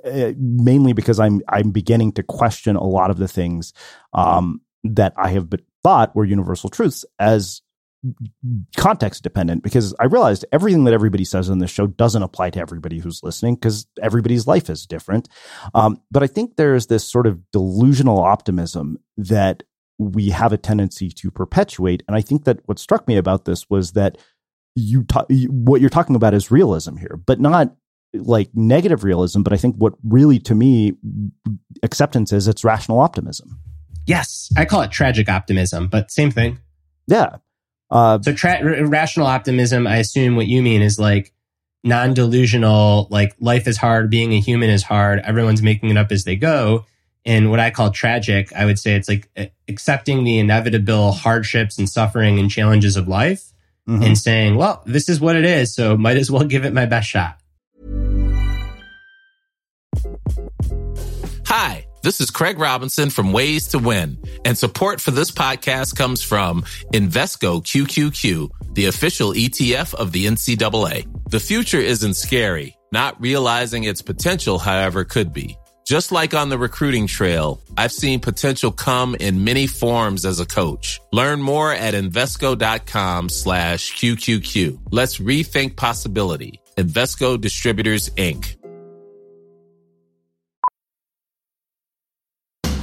[0.06, 3.74] uh, mainly because I'm I'm beginning to question a lot of the things
[4.14, 5.50] um, that I have
[5.84, 7.62] thought were universal truths as
[8.76, 12.60] context dependent because I realized everything that everybody says on this show doesn't apply to
[12.60, 15.30] everybody who's listening because everybody's life is different.
[15.74, 19.64] Um, but I think there's this sort of delusional optimism that
[20.00, 22.04] we have a tendency to perpetuate.
[22.08, 24.18] And I think that what struck me about this was that
[24.76, 27.76] you ta- what you're talking about is realism here, but not
[28.14, 29.42] like negative realism.
[29.42, 30.94] But I think what really to me
[31.84, 33.60] acceptance is it's rational optimism.
[34.06, 36.60] Yes, I call it tragic optimism, but same thing.
[37.08, 37.38] Yeah.
[37.90, 41.34] Uh, so tra- rational optimism, I assume what you mean is like
[41.84, 46.24] non-delusional, like life is hard, being a human is hard, everyone's making it up as
[46.24, 46.86] they go.
[47.26, 49.30] And what I call tragic, I would say it's like
[49.68, 53.54] accepting the inevitable hardships and suffering and challenges of life
[53.88, 54.04] mm-hmm.
[54.04, 55.74] and saying, well, this is what it is.
[55.74, 57.40] So might as well give it my best shot.
[61.46, 64.18] Hi, this is Craig Robinson from Ways to Win.
[64.44, 66.64] And support for this podcast comes from
[66.94, 71.08] Invesco QQQ, the official ETF of the NCAA.
[71.30, 72.76] The future isn't scary.
[72.92, 75.58] Not realizing its potential, however, could be.
[75.86, 80.46] Just like on the recruiting trail, I've seen potential come in many forms as a
[80.46, 81.02] coach.
[81.12, 84.80] Learn more at Invesco.com slash QQQ.
[84.92, 86.62] Let's rethink possibility.
[86.78, 88.56] Invesco Distributors, Inc.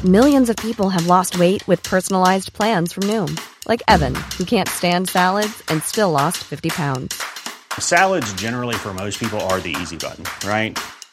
[0.05, 3.39] Millions of people have lost weight with personalized plans from Noom.
[3.69, 7.23] Like Evan, who can't stand salads and still lost 50 pounds.
[7.79, 10.79] Salads generally for most people are the easy button, right?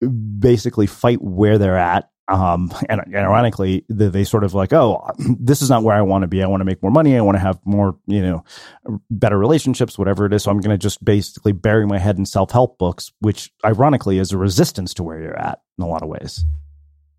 [0.00, 5.10] basically fight where they're at um, and, and ironically, they, they sort of like, oh,
[5.18, 6.42] this is not where I want to be.
[6.42, 7.16] I want to make more money.
[7.16, 8.44] I want to have more, you know,
[9.10, 10.42] better relationships, whatever it is.
[10.42, 14.18] So I'm going to just basically bury my head in self help books, which ironically
[14.18, 16.44] is a resistance to where you're at in a lot of ways.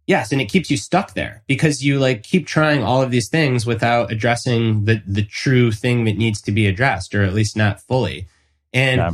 [0.07, 3.27] Yes, and it keeps you stuck there because you like keep trying all of these
[3.27, 7.57] things without addressing the the true thing that needs to be addressed, or at least
[7.57, 8.25] not fully.
[8.73, 9.11] And yeah.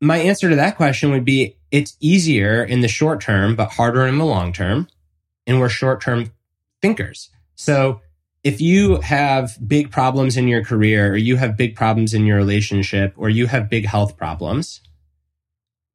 [0.00, 4.06] my answer to that question would be: it's easier in the short term, but harder
[4.06, 4.88] in the long term
[5.46, 6.32] and we're short term
[6.82, 7.30] thinkers.
[7.54, 8.00] So
[8.44, 12.36] if you have big problems in your career or you have big problems in your
[12.36, 14.80] relationship or you have big health problems,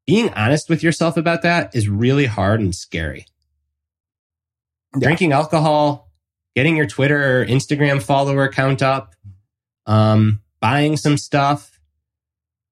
[0.05, 3.25] being honest with yourself about that is really hard and scary.
[4.93, 5.07] Yeah.
[5.07, 6.11] Drinking alcohol,
[6.55, 9.15] getting your Twitter or Instagram follower count up,
[9.85, 11.70] um, buying some stuff,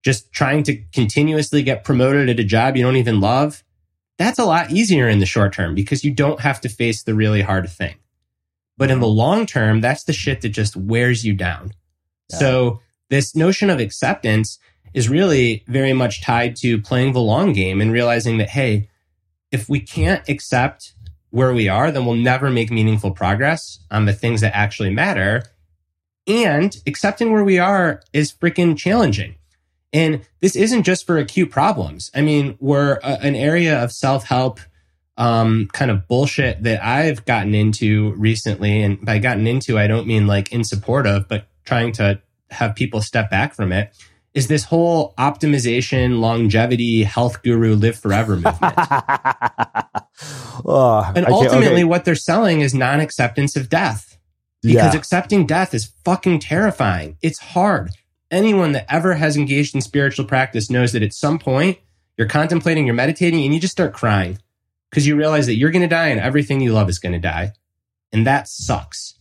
[0.03, 3.63] just trying to continuously get promoted at a job you don't even love
[4.19, 7.15] that's a lot easier in the short term because you don't have to face the
[7.15, 7.95] really hard thing.
[8.77, 11.71] But in the long term, that's the shit that just wears you down.
[12.29, 12.37] Yeah.
[12.37, 12.79] So
[13.09, 14.59] this notion of acceptance
[14.93, 18.89] is really very much tied to playing the long game and realizing that, hey,
[19.51, 20.93] if we can't accept
[21.29, 25.43] where we are, then we'll never make meaningful progress on the things that actually matter.
[26.27, 29.35] And accepting where we are is freaking challenging.
[29.91, 32.11] And this isn't just for acute problems.
[32.13, 34.59] I mean, we're a, an area of self help
[35.17, 38.81] um, kind of bullshit that I've gotten into recently.
[38.81, 42.21] And by gotten into, I don't mean like in support of, but trying to
[42.51, 43.93] have people step back from it.
[44.33, 48.61] Is this whole optimization, longevity, health guru, live forever movement?
[50.65, 51.83] oh, and ultimately, okay.
[51.83, 54.17] what they're selling is non acceptance of death
[54.61, 54.97] because yeah.
[54.97, 57.17] accepting death is fucking terrifying.
[57.21, 57.91] It's hard
[58.31, 61.77] anyone that ever has engaged in spiritual practice knows that at some point
[62.17, 64.39] you're contemplating, you're meditating, and you just start crying
[64.89, 67.19] because you realize that you're going to die and everything you love is going to
[67.19, 67.53] die.
[68.11, 69.15] And that sucks.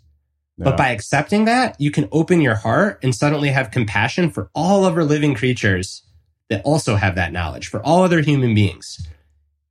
[0.61, 4.85] But by accepting that, you can open your heart and suddenly have compassion for all
[4.85, 6.03] other living creatures
[6.49, 9.07] that also have that knowledge, for all other human beings.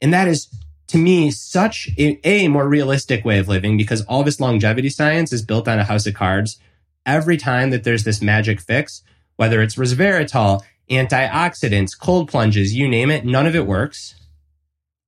[0.02, 0.48] And that is,
[0.88, 5.34] to me, such a, a more realistic way of living because all this longevity science
[5.34, 6.58] is built on a house of cards.
[7.06, 9.02] Every time that there's this magic fix,
[9.38, 14.16] whether it's resveratrol, antioxidants, cold plunges, you name it, none of it works.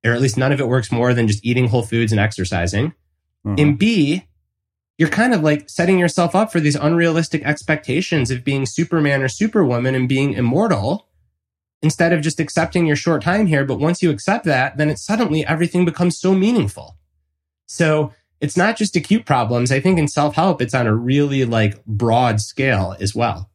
[0.05, 2.93] Or at least none of it works more than just eating whole foods and exercising.
[3.45, 3.55] Mm-hmm.
[3.57, 4.25] And B,
[4.97, 9.27] you're kind of like setting yourself up for these unrealistic expectations of being Superman or
[9.27, 11.07] Superwoman and being immortal
[11.81, 13.65] instead of just accepting your short time here.
[13.65, 16.97] But once you accept that, then it suddenly everything becomes so meaningful.
[17.65, 19.71] So it's not just acute problems.
[19.71, 23.49] I think in self help, it's on a really like broad scale as well.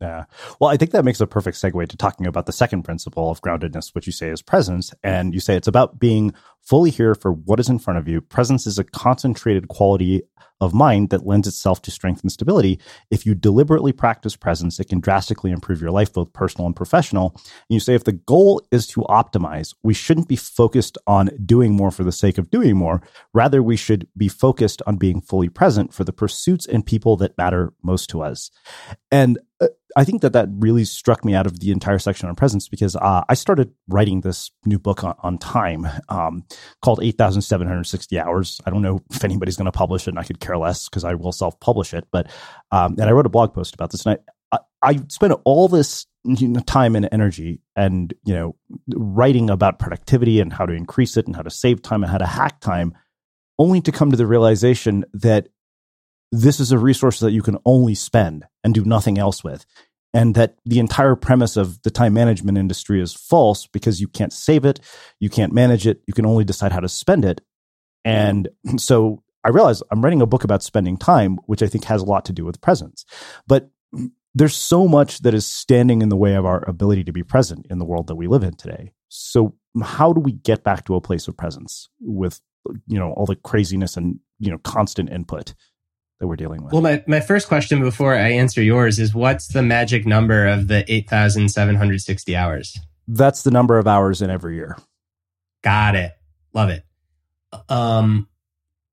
[0.00, 0.24] Yeah.
[0.58, 3.42] Well, I think that makes a perfect segue to talking about the second principle of
[3.42, 4.94] groundedness, which you say is presence.
[5.02, 6.32] And you say it's about being
[6.70, 8.20] fully here for what is in front of you.
[8.20, 10.22] Presence is a concentrated quality
[10.60, 12.78] of mind that lends itself to strength and stability.
[13.10, 17.32] If you deliberately practice presence, it can drastically improve your life, both personal and professional.
[17.34, 21.72] And you say if the goal is to optimize, we shouldn't be focused on doing
[21.72, 23.02] more for the sake of doing more.
[23.34, 27.36] Rather, we should be focused on being fully present for the pursuits and people that
[27.36, 28.52] matter most to us.
[29.10, 32.36] And uh, I think that that really struck me out of the entire section on
[32.36, 36.44] presence because uh, I started writing this new book on, on time um,
[36.82, 38.60] called 8,760 Hours.
[38.66, 41.04] I don't know if anybody's going to publish it and I could care less because
[41.04, 42.06] I will self publish it.
[42.10, 42.30] But,
[42.70, 44.18] um, and I wrote a blog post about this and
[44.52, 46.06] I, I, I spent all this
[46.66, 48.56] time and energy and, you know,
[48.94, 52.18] writing about productivity and how to increase it and how to save time and how
[52.18, 52.94] to hack time
[53.58, 55.48] only to come to the realization that
[56.32, 59.66] this is a resource that you can only spend and do nothing else with.
[60.12, 64.32] And that the entire premise of the time management industry is false because you can't
[64.32, 64.80] save it,
[65.20, 67.40] you can't manage it, you can only decide how to spend it.
[68.04, 72.02] And so I realize I'm writing a book about spending time, which I think has
[72.02, 73.04] a lot to do with presence.
[73.46, 73.70] But
[74.34, 77.66] there's so much that is standing in the way of our ability to be present
[77.70, 78.92] in the world that we live in today.
[79.08, 82.40] So how do we get back to a place of presence with
[82.86, 85.54] you know all the craziness and you know constant input?
[86.20, 86.72] That we're dealing with.
[86.72, 90.68] Well, my, my first question before I answer yours is what's the magic number of
[90.68, 92.78] the 8,760 hours?
[93.08, 94.78] That's the number of hours in every year.
[95.62, 96.12] Got it.
[96.52, 96.84] Love it.
[97.68, 98.28] Um,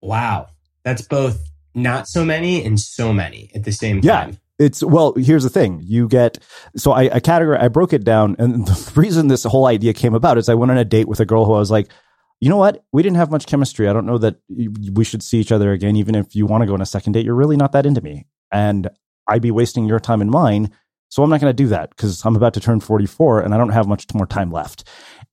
[0.02, 0.48] wow.
[0.84, 4.30] That's both not so many and so many at the same time.
[4.30, 4.36] Yeah.
[4.60, 5.82] It's well, here's the thing.
[5.84, 6.40] You get
[6.76, 10.16] so I, I categorize I broke it down and the reason this whole idea came
[10.16, 11.92] about is I went on a date with a girl who I was like,
[12.40, 12.84] you know what?
[12.92, 13.88] We didn't have much chemistry.
[13.88, 16.68] I don't know that we should see each other again, even if you want to
[16.68, 17.26] go on a second date.
[17.26, 18.28] You're really not that into me.
[18.52, 18.90] And
[19.28, 20.72] I'd be wasting your time and mine.
[21.10, 23.58] So I'm not going to do that because I'm about to turn 44 and I
[23.58, 24.84] don't have much more time left.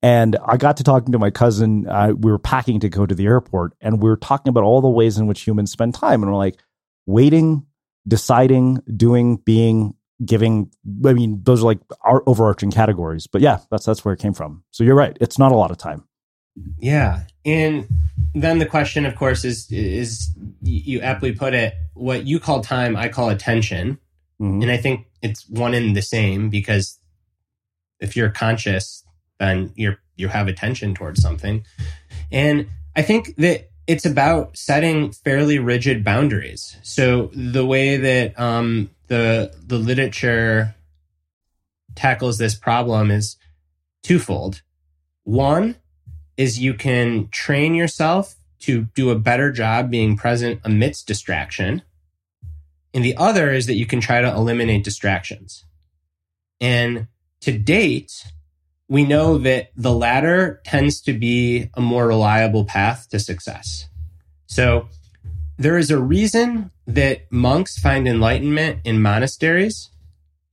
[0.03, 1.89] And I got to talking to my cousin.
[1.89, 4.81] Uh, we were packing to go to the airport and we were talking about all
[4.81, 6.23] the ways in which humans spend time.
[6.23, 6.61] And we're like,
[7.07, 7.67] waiting,
[8.07, 9.95] deciding, doing, being,
[10.25, 10.71] giving.
[11.05, 13.27] I mean, those are like our overarching categories.
[13.27, 14.65] But yeah, that's that's where it came from.
[14.71, 15.17] So you're right.
[15.21, 16.05] It's not a lot of time.
[16.79, 17.25] Yeah.
[17.45, 17.87] And
[18.35, 20.31] then the question, of course, is is
[20.63, 23.99] you aptly put it, what you call time, I call attention.
[24.41, 24.63] Mm-hmm.
[24.63, 26.99] And I think it's one and the same because
[28.01, 29.05] if you're conscious,
[29.39, 31.65] then you're you have attention towards something.
[32.31, 36.77] And I think that it's about setting fairly rigid boundaries.
[36.83, 40.75] So the way that um, the the literature
[41.95, 43.37] tackles this problem is
[44.03, 44.63] twofold.
[45.25, 45.77] One
[46.37, 51.83] is you can train yourself to do a better job being present amidst distraction.
[52.93, 55.65] And the other is that you can try to eliminate distractions.
[56.61, 57.09] And
[57.41, 58.25] to date,
[58.89, 63.89] we know that the latter tends to be a more reliable path to success.
[64.47, 64.89] So
[65.59, 69.91] there is a reason that monks find enlightenment in monasteries,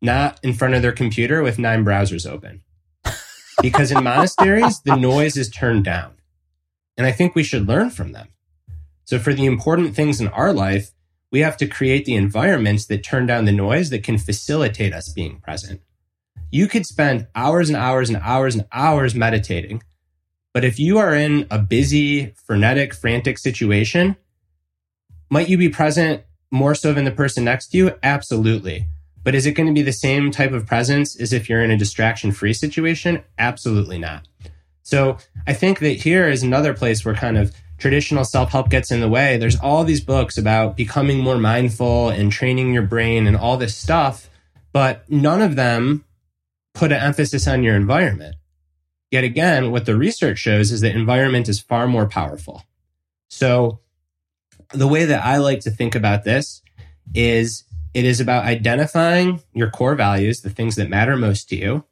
[0.01, 2.61] not in front of their computer with nine browsers open
[3.61, 6.13] because in monasteries, the noise is turned down.
[6.97, 8.29] And I think we should learn from them.
[9.05, 10.91] So, for the important things in our life,
[11.31, 15.09] we have to create the environments that turn down the noise that can facilitate us
[15.09, 15.81] being present.
[16.51, 19.83] You could spend hours and hours and hours and hours meditating,
[20.53, 24.17] but if you are in a busy, frenetic, frantic situation,
[25.29, 27.91] might you be present more so than the person next to you?
[28.03, 28.87] Absolutely.
[29.23, 31.71] But is it going to be the same type of presence as if you're in
[31.71, 33.23] a distraction free situation?
[33.37, 34.27] Absolutely not.
[34.83, 35.17] So
[35.47, 39.01] I think that here is another place where kind of traditional self help gets in
[39.01, 39.37] the way.
[39.37, 43.75] There's all these books about becoming more mindful and training your brain and all this
[43.75, 44.29] stuff,
[44.71, 46.05] but none of them
[46.73, 48.35] put an emphasis on your environment.
[49.11, 52.63] Yet again, what the research shows is that environment is far more powerful.
[53.29, 53.79] So
[54.73, 56.61] the way that I like to think about this
[57.13, 61.83] is it is about identifying your core values, the things that matter most to you,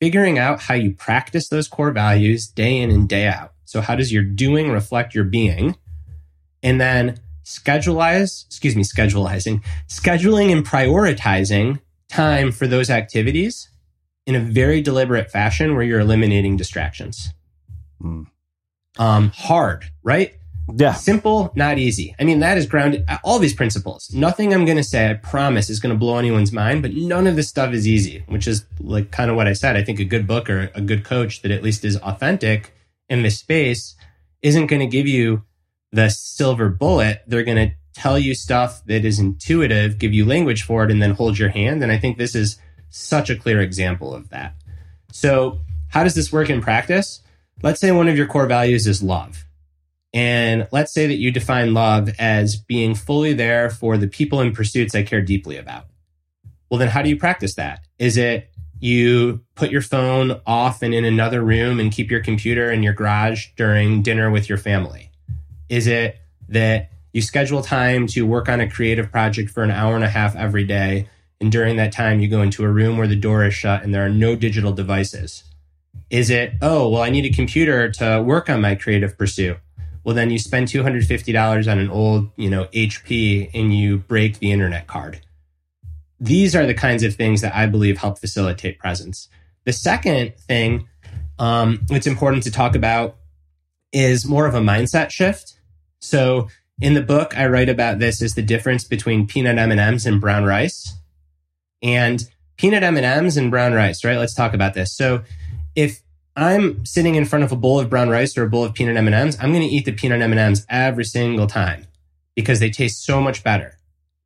[0.00, 3.52] figuring out how you practice those core values day in and day out.
[3.64, 5.76] So, how does your doing reflect your being?
[6.62, 13.68] And then scheduleize, excuse me, schedulizing, scheduling and prioritizing time for those activities
[14.26, 17.32] in a very deliberate fashion where you're eliminating distractions.
[18.02, 18.26] Mm.
[18.98, 20.34] Um, hard, right?
[20.74, 20.94] Yeah.
[20.94, 22.14] Simple, not easy.
[22.18, 24.12] I mean, that is grounded, all these principles.
[24.12, 27.26] Nothing I'm going to say, I promise, is going to blow anyone's mind, but none
[27.26, 29.76] of this stuff is easy, which is like kind of what I said.
[29.76, 32.74] I think a good book or a good coach that at least is authentic
[33.08, 33.94] in this space
[34.42, 35.44] isn't going to give you
[35.92, 37.22] the silver bullet.
[37.26, 41.00] They're going to tell you stuff that is intuitive, give you language for it, and
[41.00, 41.82] then hold your hand.
[41.82, 42.58] And I think this is
[42.90, 44.54] such a clear example of that.
[45.12, 47.22] So, how does this work in practice?
[47.62, 49.45] Let's say one of your core values is love
[50.16, 54.54] and let's say that you define love as being fully there for the people and
[54.54, 55.84] pursuits I care deeply about.
[56.70, 57.80] Well, then how do you practice that?
[57.98, 58.50] Is it
[58.80, 62.94] you put your phone off and in another room and keep your computer in your
[62.94, 65.10] garage during dinner with your family?
[65.68, 69.96] Is it that you schedule time to work on a creative project for an hour
[69.96, 71.10] and a half every day?
[71.42, 73.94] And during that time, you go into a room where the door is shut and
[73.94, 75.44] there are no digital devices.
[76.08, 79.58] Is it, oh, well, I need a computer to work on my creative pursuit?
[80.06, 84.52] Well, then you spend $250 on an old, you know, HP and you break the
[84.52, 85.20] internet card.
[86.20, 89.28] These are the kinds of things that I believe help facilitate presence.
[89.64, 90.86] The second thing
[91.40, 93.16] um, it's important to talk about
[93.90, 95.58] is more of a mindset shift.
[95.98, 96.50] So
[96.80, 100.44] in the book, I write about this as the difference between peanut M&Ms and brown
[100.44, 100.96] rice.
[101.82, 102.22] And
[102.56, 104.18] peanut M&Ms and brown rice, right?
[104.18, 104.96] Let's talk about this.
[104.96, 105.24] So
[105.74, 106.00] if
[106.36, 108.96] I'm sitting in front of a bowl of brown rice or a bowl of peanut
[108.98, 111.86] M&Ms, I'm going to eat the peanut M&Ms every single time
[112.34, 113.78] because they taste so much better.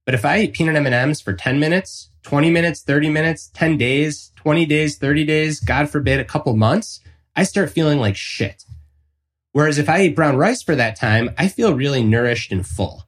[0.04, 4.32] But if I eat peanut M&Ms for 10 minutes, 20 minutes, 30 minutes, 10 days,
[4.36, 7.00] 20 days, 30 days, God forbid a couple months,
[7.36, 8.64] I start feeling like shit.
[9.52, 13.04] Whereas if I eat brown rice for that time, I feel really nourished and full.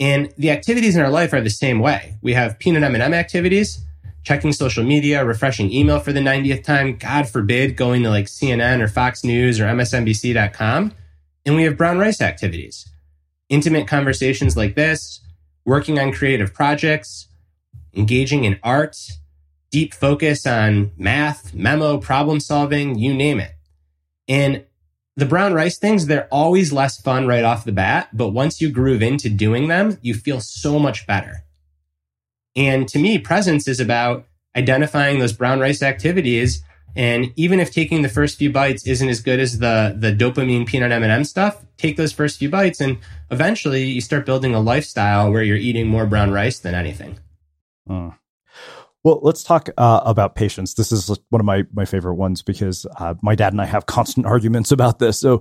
[0.00, 2.16] And the activities in our life are the same way.
[2.22, 3.84] We have peanut M&M activities
[4.22, 8.80] checking social media, refreshing email for the 90th time, God forbid, going to like CNN
[8.80, 10.92] or Fox News or MSNBC.com.
[11.46, 12.88] And we have brown rice activities,
[13.48, 15.20] intimate conversations like this,
[15.64, 17.28] working on creative projects,
[17.94, 18.96] engaging in art,
[19.70, 23.52] deep focus on math, memo, problem solving, you name it.
[24.28, 24.64] And
[25.16, 28.08] the brown rice things, they're always less fun right off the bat.
[28.12, 31.44] But once you groove into doing them, you feel so much better.
[32.56, 34.26] And to me, presence is about
[34.56, 36.62] identifying those brown rice activities.
[36.96, 40.66] And even if taking the first few bites isn't as good as the, the dopamine
[40.66, 42.98] peanut M&M stuff, take those first few bites and
[43.30, 47.18] eventually you start building a lifestyle where you're eating more brown rice than anything.
[47.86, 48.08] Hmm.
[49.02, 50.74] Well, let's talk uh, about patience.
[50.74, 53.86] This is one of my my favorite ones because uh, my dad and I have
[53.86, 55.18] constant arguments about this.
[55.18, 55.40] So,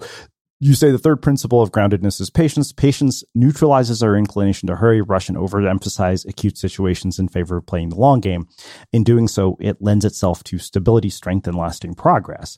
[0.60, 2.74] you say the third principle of groundedness is patience.
[2.74, 7.90] Patience neutralizes our inclination to hurry, rush, and overemphasize acute situations in favor of playing
[7.90, 8.48] the long game.
[8.92, 12.58] In doing so, it lends itself to stability, strength, and lasting progress.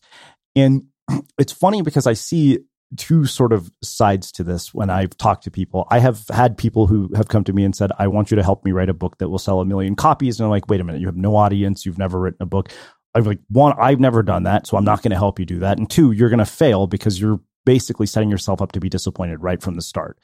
[0.56, 0.86] And
[1.38, 2.60] it's funny because I see
[2.98, 5.88] two sort of sides to this when I've talked to people.
[5.90, 8.44] I have had people who have come to me and said, I want you to
[8.44, 10.40] help me write a book that will sell a million copies.
[10.40, 11.86] And I'm like, wait a minute, you have no audience.
[11.86, 12.70] You've never written a book.
[13.14, 14.68] I'm like, one, I've never done that.
[14.68, 15.78] So I'm not going to help you do that.
[15.78, 19.42] And two, you're going to fail because you're basically setting yourself up to be disappointed
[19.42, 20.18] right from the start.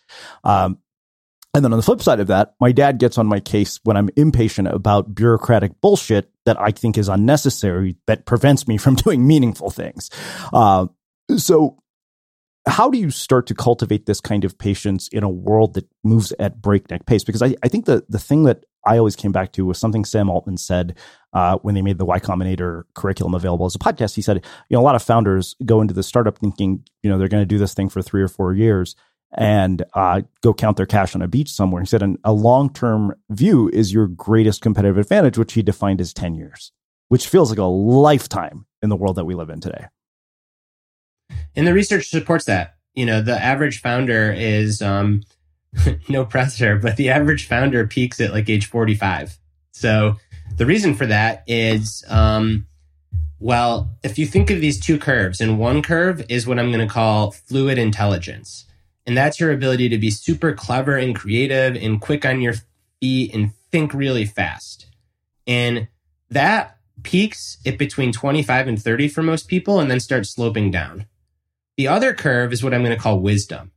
[0.44, 0.80] Um,
[1.54, 3.98] and then on the flip side of that, my dad gets on my case when
[3.98, 9.26] I'm impatient about bureaucratic bullshit that I think is unnecessary that prevents me from doing
[9.26, 10.10] meaningful things.
[10.54, 10.88] Uh,
[11.38, 11.78] so
[12.68, 16.34] how do you start to cultivate this kind of patience in a world that moves
[16.38, 17.24] at breakneck pace?
[17.24, 20.06] Because I, I think the, the thing that I always came back to was something
[20.06, 20.98] Sam Altman said
[21.34, 24.16] uh, when they made the Y Combinator curriculum available as a podcast.
[24.16, 27.18] He said, you know, a lot of founders go into the startup thinking, you know,
[27.18, 28.96] they're going to do this thing for three or four years
[29.34, 31.82] and uh, go count their cash on a beach somewhere.
[31.82, 36.14] He said, a long term view is your greatest competitive advantage, which he defined as
[36.14, 36.72] 10 years,
[37.08, 39.88] which feels like a lifetime in the world that we live in today.
[41.56, 42.76] And the research supports that.
[42.94, 45.24] You know, the average founder is um,
[46.10, 49.38] no pressure, but the average founder peaks at like age 45.
[49.72, 50.16] So
[50.56, 52.66] the reason for that is, um,
[53.40, 56.88] well, if you think of these two curves, and one curve is what I'm going
[56.88, 58.66] to call fluid intelligence.
[59.06, 62.56] And that's your ability to be super clever and creative and quick on your
[63.00, 64.88] feet and think really fast.
[65.46, 65.88] And
[66.30, 71.06] that peaks at between 25 and 30 for most people and then starts sloping down.
[71.78, 73.72] The other curve is what I'm going to call wisdom.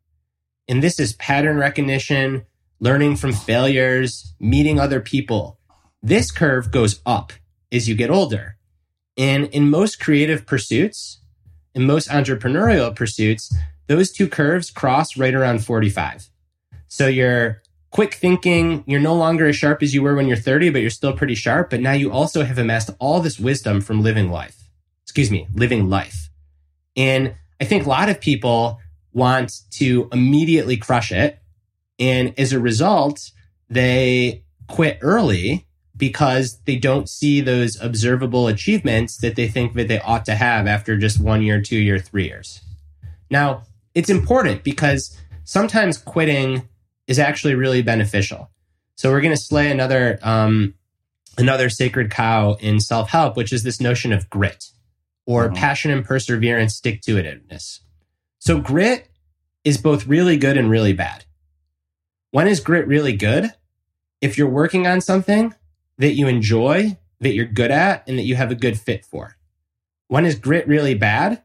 [0.68, 2.46] And this is pattern recognition,
[2.80, 5.58] learning from failures, meeting other people.
[6.02, 7.32] This curve goes up
[7.70, 8.56] as you get older.
[9.18, 11.20] And in most creative pursuits,
[11.74, 13.54] in most entrepreneurial pursuits,
[13.86, 16.30] those two curves cross right around 45.
[16.88, 20.70] So you're quick thinking, you're no longer as sharp as you were when you're 30,
[20.70, 21.68] but you're still pretty sharp.
[21.68, 24.70] But now you also have amassed all this wisdom from living life.
[25.02, 26.30] Excuse me, living life.
[26.96, 28.78] And I think a lot of people
[29.12, 31.38] want to immediately crush it.
[31.98, 33.30] And as a result,
[33.68, 40.00] they quit early because they don't see those observable achievements that they think that they
[40.00, 42.62] ought to have after just one year, two year, three years.
[43.30, 46.68] Now, it's important because sometimes quitting
[47.06, 48.50] is actually really beneficial.
[48.96, 50.74] So we're going to slay another um,
[51.36, 54.66] another sacred cow in self help, which is this notion of grit
[55.26, 55.54] or mm-hmm.
[55.54, 57.80] passion and perseverance, stick to itiveness.
[58.38, 59.08] So grit
[59.64, 61.24] is both really good and really bad.
[62.30, 63.52] When is grit really good?
[64.20, 65.54] If you're working on something
[65.98, 69.36] that you enjoy, that you're good at, and that you have a good fit for.
[70.08, 71.42] When is grit really bad?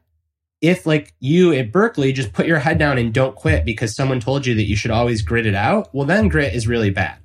[0.60, 4.20] If, like you at Berkeley, just put your head down and don't quit because someone
[4.20, 7.18] told you that you should always grit it out, well, then grit is really bad.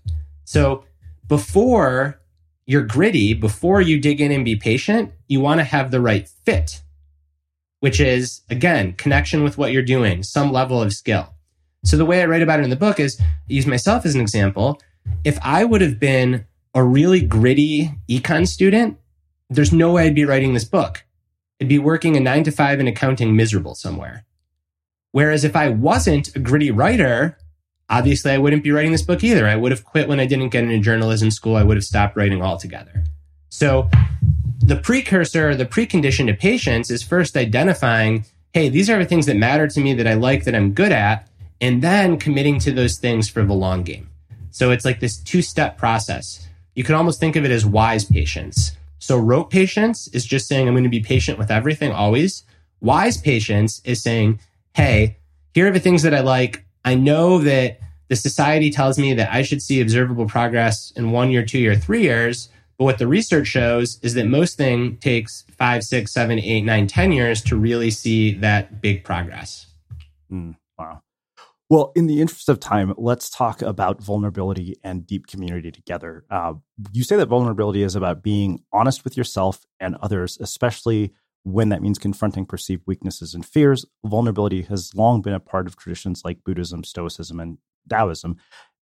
[0.44, 0.84] So
[1.28, 2.21] before
[2.72, 6.30] you're gritty, before you dig in and be patient, you want to have the right
[6.46, 6.82] fit,
[7.82, 11.34] which is, again, connection with what you're doing, some level of skill.
[11.84, 14.16] So the way I write about it in the book is I use myself as
[14.16, 14.80] an example.
[15.26, 18.98] If I would have been a really gritty econ student,
[19.50, 21.04] there's no way I'd be writing this book.
[21.60, 24.24] I'd be working a nine to five in accounting miserable somewhere.
[25.12, 27.38] Whereas if I wasn't a gritty writer,
[27.92, 29.48] obviously I wouldn't be writing this book either.
[29.48, 31.58] I would have quit when I didn't get into journalism school.
[31.58, 33.04] I would have stopped writing altogether.
[33.50, 33.90] So
[34.60, 39.36] the precursor, the precondition to patience is first identifying, hey, these are the things that
[39.36, 41.28] matter to me that I like, that I'm good at,
[41.60, 44.10] and then committing to those things for the long game.
[44.52, 46.48] So it's like this two step process.
[46.76, 48.72] You can almost think of it as wise patience.
[49.00, 52.44] So rote patience is just saying, I'm going to be patient with everything always.
[52.80, 54.40] Wise patience is saying,
[54.76, 55.18] hey,
[55.54, 56.66] here are the things that I like.
[56.86, 61.32] I know that the society tells me that I should see observable progress in one
[61.32, 62.50] year, two year, three years.
[62.78, 66.88] But what the research shows is that most thing takes five, six, seven, eight, nine,
[66.88, 69.68] ten years to really see that big progress.
[70.32, 71.02] Mm, wow.
[71.70, 76.26] Well, in the interest of time, let's talk about vulnerability and deep community together.
[76.30, 76.56] Uh,
[76.92, 81.14] you say that vulnerability is about being honest with yourself and others, especially
[81.44, 83.86] when that means confronting perceived weaknesses and fears.
[84.06, 87.58] Vulnerability has long been a part of traditions like Buddhism, Stoicism, and
[87.90, 88.38] Taoism.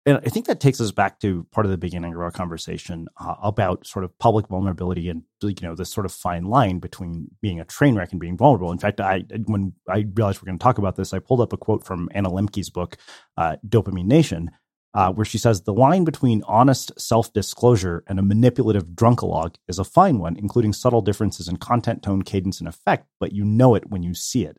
[0.04, 3.06] And I think that takes us back to part of the beginning of our conversation
[3.20, 7.28] uh, about sort of public vulnerability and you know this sort of fine line between
[7.40, 8.72] being a train wreck and being vulnerable.
[8.72, 11.52] In fact, I when I realized we're going to talk about this, I pulled up
[11.52, 12.96] a quote from Anna Lembke's book,
[13.36, 14.50] uh, Dopamine Nation,
[14.94, 19.78] uh, where she says the line between honest self disclosure and a manipulative drunkalogue is
[19.78, 23.74] a fine one, including subtle differences in content, tone, cadence, and effect, but you know
[23.74, 24.58] it when you see it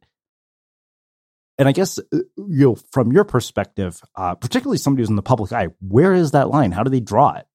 [1.57, 5.21] and I guess uh, you know from your perspective, uh, particularly somebody who's in the
[5.21, 6.71] public eye, where is that line?
[6.71, 7.45] How do they draw it?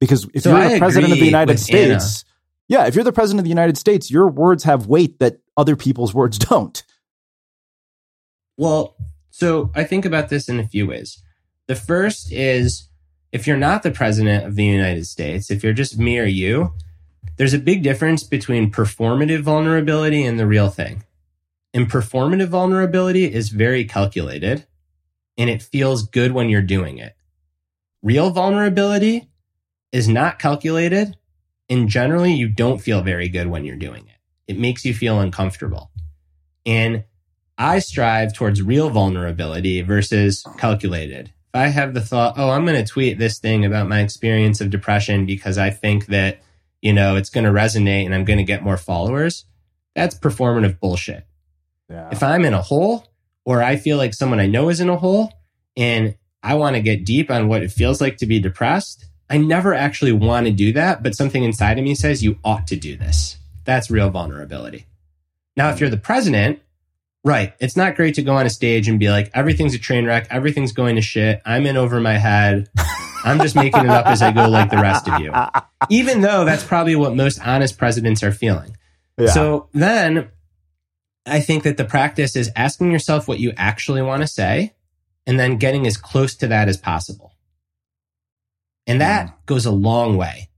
[0.00, 2.80] Because if so you're I the president of the United States, Anna.
[2.80, 5.76] yeah, if you're the president of the United States, your words have weight that other
[5.76, 6.82] people's words don't.
[8.56, 8.96] Well,
[9.30, 11.22] so I think about this in a few ways.
[11.70, 12.88] The first is
[13.30, 16.74] if you're not the president of the United States, if you're just me or you,
[17.36, 21.04] there's a big difference between performative vulnerability and the real thing.
[21.72, 24.66] And performative vulnerability is very calculated
[25.38, 27.14] and it feels good when you're doing it.
[28.02, 29.30] Real vulnerability
[29.92, 31.18] is not calculated
[31.68, 34.18] and generally you don't feel very good when you're doing it.
[34.48, 35.92] It makes you feel uncomfortable.
[36.66, 37.04] And
[37.56, 41.32] I strive towards real vulnerability versus calculated.
[41.52, 44.60] If I have the thought, oh, I'm going to tweet this thing about my experience
[44.60, 46.40] of depression because I think that,
[46.80, 49.46] you know, it's going to resonate and I'm going to get more followers,
[49.96, 51.26] that's performative bullshit.
[51.88, 52.08] Yeah.
[52.12, 53.08] If I'm in a hole
[53.44, 55.32] or I feel like someone I know is in a hole
[55.76, 59.38] and I want to get deep on what it feels like to be depressed, I
[59.38, 62.76] never actually want to do that, but something inside of me says you ought to
[62.76, 63.38] do this.
[63.64, 64.86] That's real vulnerability.
[65.56, 66.60] Now, if you're the president,
[67.24, 70.06] right, it's not great to go on a stage and be like, everything's a train
[70.06, 72.68] wreck, everything's going to shit, I'm in over my head.
[73.22, 75.32] I'm just making it up as I go, like the rest of you.
[75.90, 78.76] Even though that's probably what most honest presidents are feeling.
[79.18, 79.28] Yeah.
[79.28, 80.30] So then
[81.26, 84.74] I think that the practice is asking yourself what you actually want to say
[85.26, 87.34] and then getting as close to that as possible.
[88.86, 89.34] And that mm.
[89.46, 90.48] goes a long way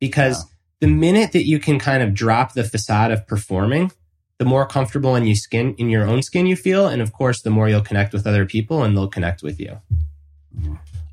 [0.00, 0.88] because yeah.
[0.88, 3.92] the minute that you can kind of drop the facade of performing,
[4.38, 6.86] the more comfortable in you skin in your own skin you feel.
[6.86, 9.80] And of course, the more you'll connect with other people and they'll connect with you.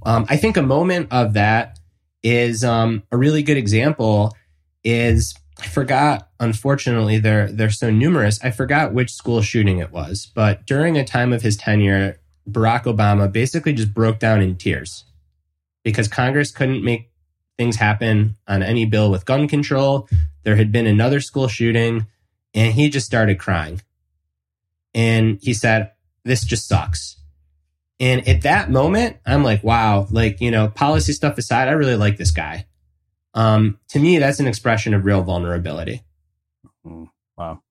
[0.05, 1.79] Um, I think a moment of that
[2.23, 4.35] is um, a really good example
[4.83, 8.39] is I forgot, unfortunately, they're they're so numerous.
[8.43, 12.19] I forgot which school shooting it was, but during a time of his tenure,
[12.49, 15.05] Barack Obama basically just broke down in tears
[15.83, 17.09] because Congress couldn't make
[17.57, 20.09] things happen on any bill with gun control.
[20.43, 22.05] There had been another school shooting,
[22.55, 23.81] and he just started crying.
[24.95, 25.91] And he said,
[26.23, 27.17] This just sucks.
[27.99, 31.95] And at that moment, I'm like, wow, like, you know, policy stuff aside, I really
[31.95, 32.65] like this guy.
[33.33, 36.03] Um, to me, that's an expression of real vulnerability.
[36.85, 37.61] Mm, wow.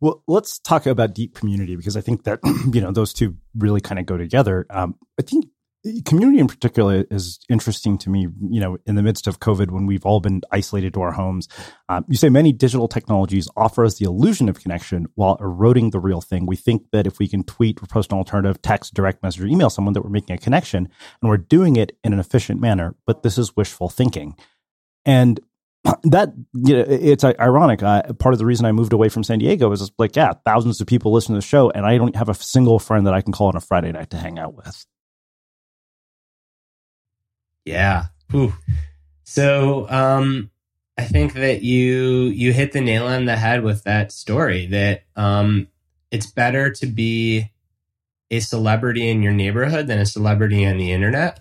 [0.00, 2.40] Well, let's talk about deep community because I think that
[2.72, 4.66] you know those two really kind of go together.
[4.70, 5.46] Um, I think
[6.04, 8.28] community in particular is interesting to me.
[8.50, 11.48] You know, in the midst of COVID, when we've all been isolated to our homes,
[11.88, 16.00] um, you say many digital technologies offer us the illusion of connection while eroding the
[16.00, 16.46] real thing.
[16.46, 19.46] We think that if we can tweet, or post an alternative, text, direct message, or
[19.46, 20.88] email someone, that we're making a connection,
[21.20, 22.94] and we're doing it in an efficient manner.
[23.06, 24.36] But this is wishful thinking.
[25.04, 25.40] And
[26.04, 27.82] that you know, it's ironic.
[27.82, 30.80] Uh, part of the reason I moved away from San Diego is like, yeah, thousands
[30.80, 33.20] of people listen to the show, and I don't have a single friend that I
[33.20, 34.84] can call on a Friday night to hang out with.
[37.66, 38.06] Yeah.
[38.30, 38.54] Whew.
[39.24, 40.50] So, um,
[40.96, 44.66] I think that you you hit the nail on the head with that story.
[44.66, 45.68] That um,
[46.10, 47.50] it's better to be
[48.30, 51.40] a celebrity in your neighborhood than a celebrity on the internet.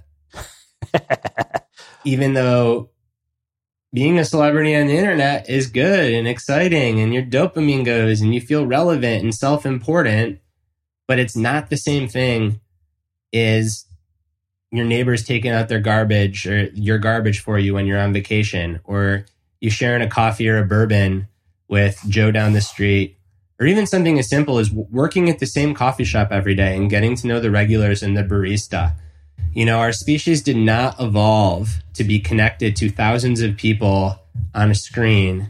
[2.03, 2.89] Even though
[3.93, 8.35] being a celebrity on the internet is good and exciting and your dopamine goes and
[8.35, 10.37] you feel relevant and self-important
[11.07, 12.59] but it's not the same thing
[13.33, 13.85] as
[14.75, 18.79] your neighbors taking out their garbage or your garbage for you when you're on vacation
[18.83, 19.25] or
[19.61, 21.27] you sharing a coffee or a bourbon
[21.67, 23.17] with joe down the street
[23.59, 26.89] or even something as simple as working at the same coffee shop every day and
[26.89, 28.93] getting to know the regulars and the barista
[29.55, 34.19] you know, our species did not evolve to be connected to thousands of people
[34.53, 35.47] on a screen.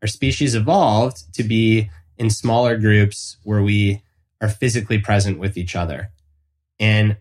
[0.00, 4.02] Our species evolved to be in smaller groups where we
[4.40, 6.10] are physically present with each other.
[6.80, 7.18] And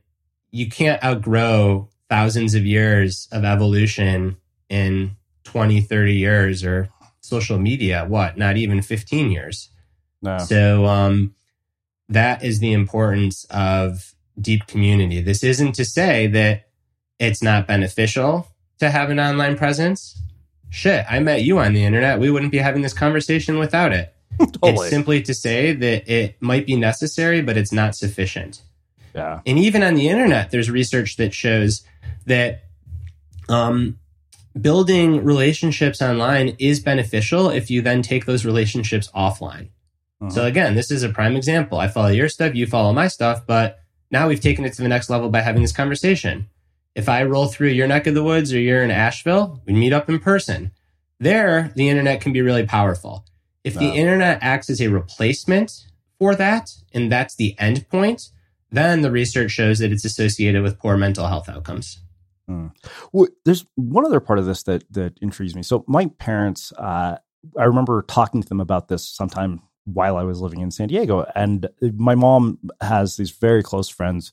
[0.52, 4.38] you can't outgrow thousands of years of evolution
[4.70, 6.89] in 20, 30 years or
[7.22, 9.70] social media, what, not even 15 years.
[10.22, 10.38] No.
[10.39, 11.34] So um,
[12.10, 15.22] that is the importance of deep community.
[15.22, 16.68] This isn't to say that
[17.20, 18.47] it's not beneficial
[18.80, 20.20] to have an online presence,
[20.70, 22.20] shit, I met you on the internet.
[22.20, 24.14] We wouldn't be having this conversation without it.
[24.39, 24.72] Totally.
[24.74, 28.64] It's simply to say that it might be necessary, but it's not sufficient.
[29.14, 29.41] Yeah.
[29.45, 31.84] And even on the internet, there's research that shows
[32.26, 32.64] that
[33.49, 33.99] um,
[34.59, 39.70] building relationships online is beneficial if you then take those relationships offline.
[40.30, 41.80] So again, this is a prime example.
[41.80, 43.80] I follow your stuff, you follow my stuff, but
[44.12, 46.47] now we've taken it to the next level by having this conversation.
[46.93, 49.93] If I roll through your neck of the woods or you're in Asheville, we meet
[49.93, 50.74] up in person.
[51.20, 53.26] There, the internet can be really powerful.
[53.64, 55.88] If the internet acts as a replacement
[56.20, 58.30] for that, and that's the end point,
[58.72, 61.99] then the research shows that it's associated with poor mental health outcomes.
[63.11, 65.63] Well, there's one other part of this that that intrigues me.
[65.63, 67.17] So my parents, uh,
[67.57, 71.26] I remember talking to them about this sometime while I was living in San Diego,
[71.36, 74.32] and my mom has these very close friends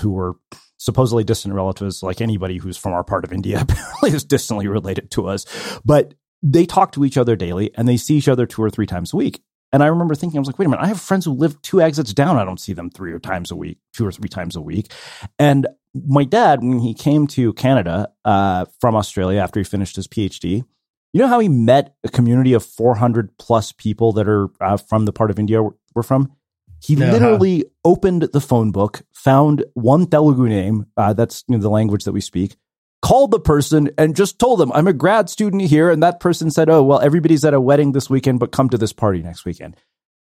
[0.00, 0.34] who were
[0.78, 5.10] supposedly distant relatives, like anybody who's from our part of India apparently is distantly related
[5.12, 5.46] to us.
[5.84, 8.86] But they talk to each other daily, and they see each other two or three
[8.86, 9.42] times a week.
[9.74, 11.60] And I remember thinking, I was like, wait a minute, I have friends who live
[11.62, 12.36] two exits down.
[12.36, 14.92] I don't see them three or times a week, two or three times a week.
[15.36, 20.06] And my dad, when he came to Canada uh, from Australia after he finished his
[20.06, 20.62] PhD,
[21.12, 25.06] you know how he met a community of 400 plus people that are uh, from
[25.06, 25.60] the part of India
[25.92, 26.30] we're from?
[26.80, 27.10] He how?
[27.10, 32.04] literally opened the phone book, found one Telugu name, uh, that's you know, the language
[32.04, 32.54] that we speak,
[33.04, 35.90] called the person and just told them, I'm a grad student here.
[35.90, 38.78] And that person said, Oh, well, everybody's at a wedding this weekend, but come to
[38.78, 39.76] this party next weekend.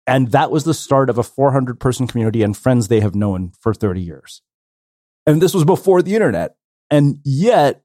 [0.04, 3.52] And that was the start of a 400 person community and friends they have known
[3.60, 4.42] for 30 years.
[5.28, 6.56] And this was before the internet.
[6.90, 7.82] And yet,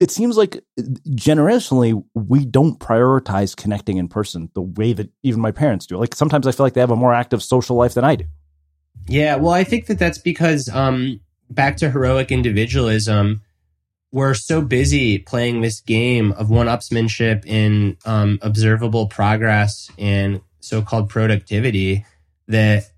[0.00, 0.62] it seems like
[1.08, 5.96] generationally, we don't prioritize connecting in person the way that even my parents do.
[5.96, 8.26] Like sometimes I feel like they have a more active social life than I do.
[9.08, 11.20] Yeah, well, I think that that's because um,
[11.50, 13.42] back to heroic individualism,
[14.12, 22.06] we're so busy playing this game of one-upsmanship in um, observable progress and so-called productivity
[22.46, 22.90] that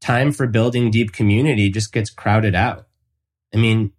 [0.00, 2.86] time for building deep community just gets crowded out.
[3.54, 3.92] I mean,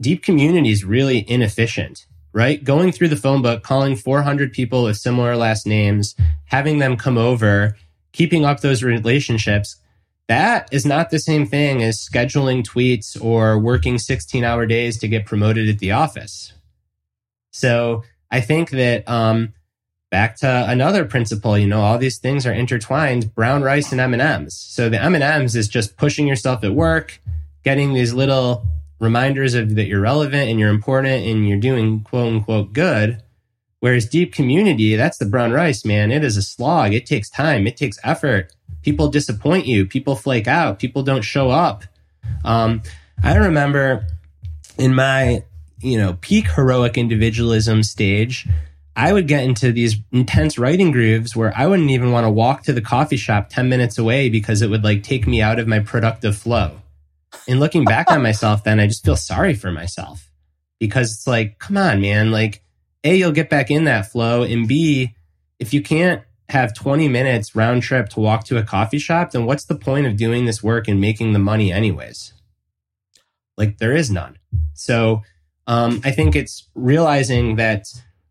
[0.00, 2.62] deep community is really inefficient, right?
[2.62, 6.14] Going through the phone book, calling 400 people with similar last names,
[6.46, 7.76] having them come over,
[8.12, 9.76] keeping up those relationships,
[10.28, 15.08] that is not the same thing as scheduling tweets or working 16 hour days to
[15.08, 16.52] get promoted at the office.
[17.50, 19.52] So I think that, um,
[20.10, 24.56] back to another principle, you know, all these things are intertwined, brown rice and M&Ms.
[24.56, 27.20] So the M&Ms is just pushing yourself at work,
[27.64, 28.64] getting these little
[29.00, 33.22] reminders of that you're relevant and you're important and you're doing quote unquote good.
[33.80, 36.10] Whereas deep community, that's the brown rice, man.
[36.10, 36.94] It is a slog.
[36.94, 37.66] It takes time.
[37.66, 38.52] It takes effort.
[38.84, 39.86] People disappoint you.
[39.86, 40.78] People flake out.
[40.78, 41.84] People don't show up.
[42.44, 42.82] Um,
[43.22, 44.06] I remember
[44.78, 45.42] in my,
[45.80, 48.46] you know, peak heroic individualism stage,
[48.94, 52.62] I would get into these intense writing grooves where I wouldn't even want to walk
[52.64, 55.66] to the coffee shop 10 minutes away because it would like take me out of
[55.66, 56.82] my productive flow.
[57.48, 60.30] And looking back on myself, then I just feel sorry for myself
[60.78, 62.30] because it's like, come on, man.
[62.30, 62.62] Like,
[63.02, 64.42] A, you'll get back in that flow.
[64.42, 65.14] And B,
[65.58, 69.46] if you can't have 20 minutes round trip to walk to a coffee shop, then
[69.46, 72.32] what's the point of doing this work and making the money anyways?
[73.56, 74.38] Like, there is none.
[74.74, 75.22] So,
[75.66, 77.86] um, I think it's realizing that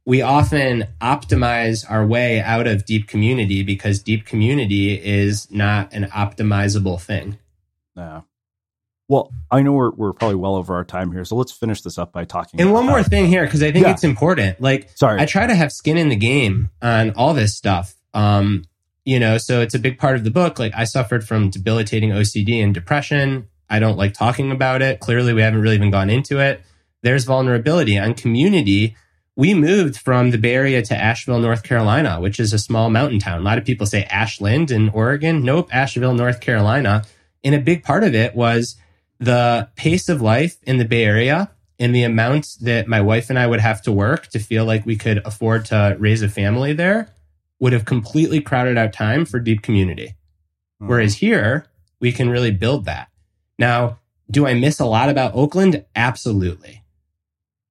[0.05, 6.03] we often optimize our way out of deep community because deep community is not an
[6.05, 7.37] optimizable thing.
[7.95, 8.21] Yeah.
[9.07, 11.97] Well, I know we're we're probably well over our time here, so let's finish this
[11.97, 12.59] up by talking.
[12.59, 13.91] And one more thing here, because I think Yeah.
[13.91, 14.59] it's important.
[14.61, 15.19] Like, Sorry.
[15.21, 17.95] I try to have skin in the game on all this stuff.
[18.13, 18.65] Um,
[19.05, 20.59] you know, so it's a big part of the book.
[20.59, 23.47] Like, I suffered from debilitating OCD and depression.
[23.69, 24.99] I don't like talking about it.
[24.99, 26.61] Clearly, we haven't really even gone into it.
[27.01, 28.95] There's vulnerability on community.
[29.35, 33.19] We moved from the Bay Area to Asheville, North Carolina, which is a small mountain
[33.19, 33.41] town.
[33.41, 35.43] A lot of people say Ashland in Oregon.
[35.43, 37.03] Nope, Asheville, North Carolina.
[37.43, 38.77] And a big part of it was
[39.19, 43.39] the pace of life in the Bay Area and the amount that my wife and
[43.39, 46.73] I would have to work to feel like we could afford to raise a family
[46.73, 47.09] there
[47.63, 50.07] would have completely crowded out time for deep community.
[50.81, 50.87] Mm-hmm.
[50.89, 51.65] Whereas here,
[52.01, 53.07] we can really build that.
[53.57, 53.99] Now,
[54.29, 55.85] do I miss a lot about Oakland?
[55.95, 56.83] Absolutely.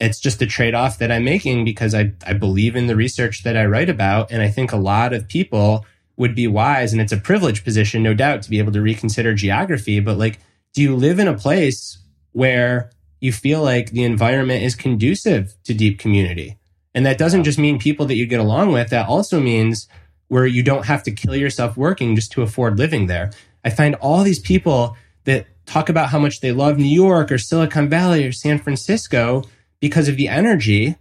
[0.01, 3.43] It's just a trade off that I'm making because I, I believe in the research
[3.43, 4.33] that I write about.
[4.33, 5.85] And I think a lot of people
[6.17, 9.35] would be wise, and it's a privileged position, no doubt, to be able to reconsider
[9.35, 10.01] geography.
[10.01, 10.39] But like,
[10.73, 11.99] do you live in a place
[12.31, 16.57] where you feel like the environment is conducive to deep community?
[16.95, 18.91] And that doesn't just mean people that you get along with.
[18.91, 19.89] That also means
[20.29, 23.31] where you don't have to kill yourself working just to afford living there.
[23.65, 27.39] I find all these people that talk about how much they love New York or
[27.39, 29.45] Silicon Valley or San Francisco
[29.81, 30.97] because of the energy,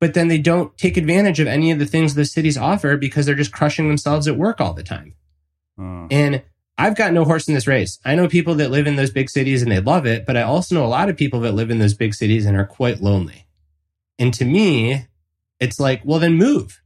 [0.00, 3.26] but then they don't take advantage of any of the things the cities offer because
[3.26, 5.14] they're just crushing themselves at work all the time.
[5.78, 6.08] Mm.
[6.10, 6.42] And
[6.76, 7.98] I've got no horse in this race.
[8.04, 10.42] I know people that live in those big cities and they love it, but I
[10.42, 13.00] also know a lot of people that live in those big cities and are quite
[13.00, 13.46] lonely.
[14.18, 15.06] And to me,
[15.60, 16.80] it's like, well, then move.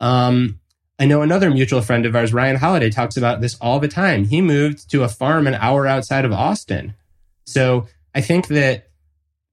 [0.00, 0.60] Um,
[0.98, 4.24] I know another mutual friend of ours, Ryan Holiday, talks about this all the time.
[4.24, 6.94] He moved to a farm an hour outside of Austin.
[7.46, 8.88] So I think that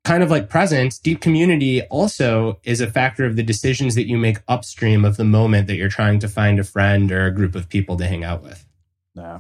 [0.04, 4.18] kind of like presence, deep community also is a factor of the decisions that you
[4.18, 7.56] make upstream of the moment that you're trying to find a friend or a group
[7.56, 8.66] of people to hang out with.
[9.16, 9.40] Yeah.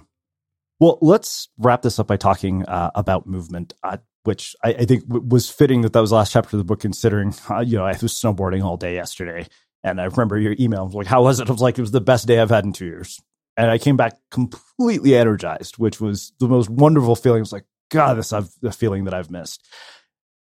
[0.80, 5.08] Well, let's wrap this up by talking uh, about movement, uh, which I, I think
[5.08, 7.78] w- was fitting that that was the last chapter of the book, considering, uh, you
[7.78, 9.48] know, I was snowboarding all day yesterday.
[9.84, 11.50] And I remember your email was like, how was it?
[11.50, 13.20] I was like, it was the best day I've had in two years.
[13.58, 17.40] And I came back completely energized, which was the most wonderful feeling.
[17.40, 19.68] It was like, God, this I've the feeling that I've missed.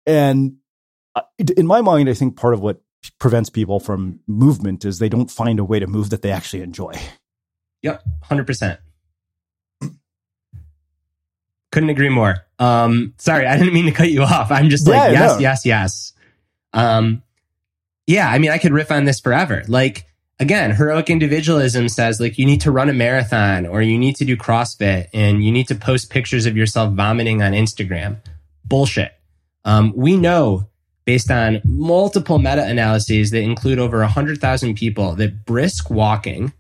[0.06, 0.56] And
[1.14, 1.22] uh,
[1.56, 2.80] in my mind, I think part of what
[3.18, 6.62] prevents people from movement is they don't find a way to move that they actually
[6.62, 6.92] enjoy.
[7.82, 8.78] Yep, 100%.
[11.74, 12.36] Couldn't agree more.
[12.60, 14.52] Um, sorry, I didn't mean to cut you off.
[14.52, 15.38] I'm just like, Yeah, yes, no.
[15.40, 16.12] yes, yes.
[16.72, 17.24] Um,
[18.06, 19.64] yeah, I mean, I could riff on this forever.
[19.66, 20.06] Like,
[20.38, 24.24] again, heroic individualism says like you need to run a marathon or you need to
[24.24, 28.18] do CrossFit and you need to post pictures of yourself vomiting on Instagram.
[28.64, 29.12] Bullshit.
[29.64, 30.68] Um, we know
[31.06, 36.52] based on multiple meta analyses that include over 100,000 people that brisk walking,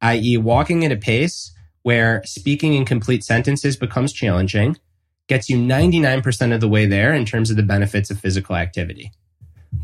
[0.00, 1.52] i.e., walking at a pace
[1.86, 4.76] where speaking in complete sentences becomes challenging,
[5.28, 9.12] gets you 99% of the way there in terms of the benefits of physical activity.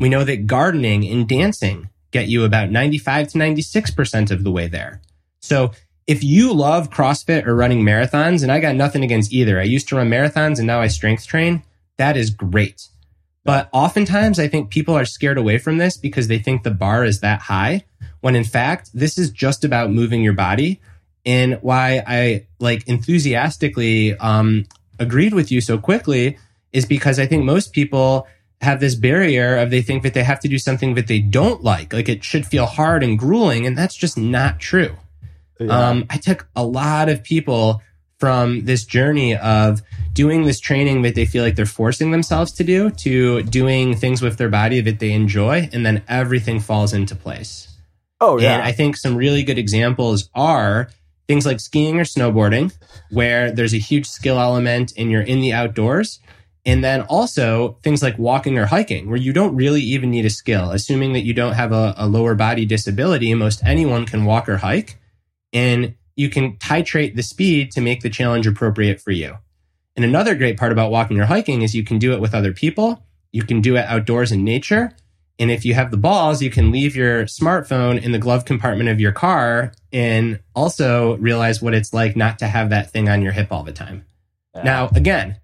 [0.01, 4.67] We know that gardening and dancing get you about 95 to 96% of the way
[4.67, 4.99] there.
[5.39, 5.71] So
[6.05, 9.87] if you love CrossFit or running marathons, and I got nothing against either, I used
[9.87, 11.63] to run marathons and now I strength train,
[11.95, 12.89] that is great.
[13.45, 17.05] But oftentimes I think people are scared away from this because they think the bar
[17.05, 17.85] is that high,
[18.19, 20.81] when in fact, this is just about moving your body.
[21.25, 24.65] And why I like enthusiastically um,
[24.99, 26.37] agreed with you so quickly
[26.71, 28.27] is because I think most people
[28.61, 31.63] have this barrier of they think that they have to do something that they don't
[31.63, 31.93] like.
[31.93, 33.65] Like it should feel hard and grueling.
[33.65, 34.95] And that's just not true.
[35.69, 37.81] Um, I took a lot of people
[38.19, 39.81] from this journey of
[40.13, 44.21] doing this training that they feel like they're forcing themselves to do to doing things
[44.21, 45.69] with their body that they enjoy.
[45.73, 47.67] And then everything falls into place.
[48.19, 48.55] Oh, yeah.
[48.55, 50.89] And I think some really good examples are
[51.27, 52.73] things like skiing or snowboarding,
[53.09, 56.19] where there's a huge skill element and you're in the outdoors.
[56.65, 60.29] And then also things like walking or hiking, where you don't really even need a
[60.29, 60.71] skill.
[60.71, 64.57] Assuming that you don't have a, a lower body disability, most anyone can walk or
[64.57, 64.97] hike.
[65.51, 69.37] And you can titrate the speed to make the challenge appropriate for you.
[69.95, 72.53] And another great part about walking or hiking is you can do it with other
[72.53, 73.03] people.
[73.31, 74.95] You can do it outdoors in nature.
[75.39, 78.89] And if you have the balls, you can leave your smartphone in the glove compartment
[78.89, 83.21] of your car and also realize what it's like not to have that thing on
[83.21, 84.05] your hip all the time.
[84.63, 85.37] Now, again,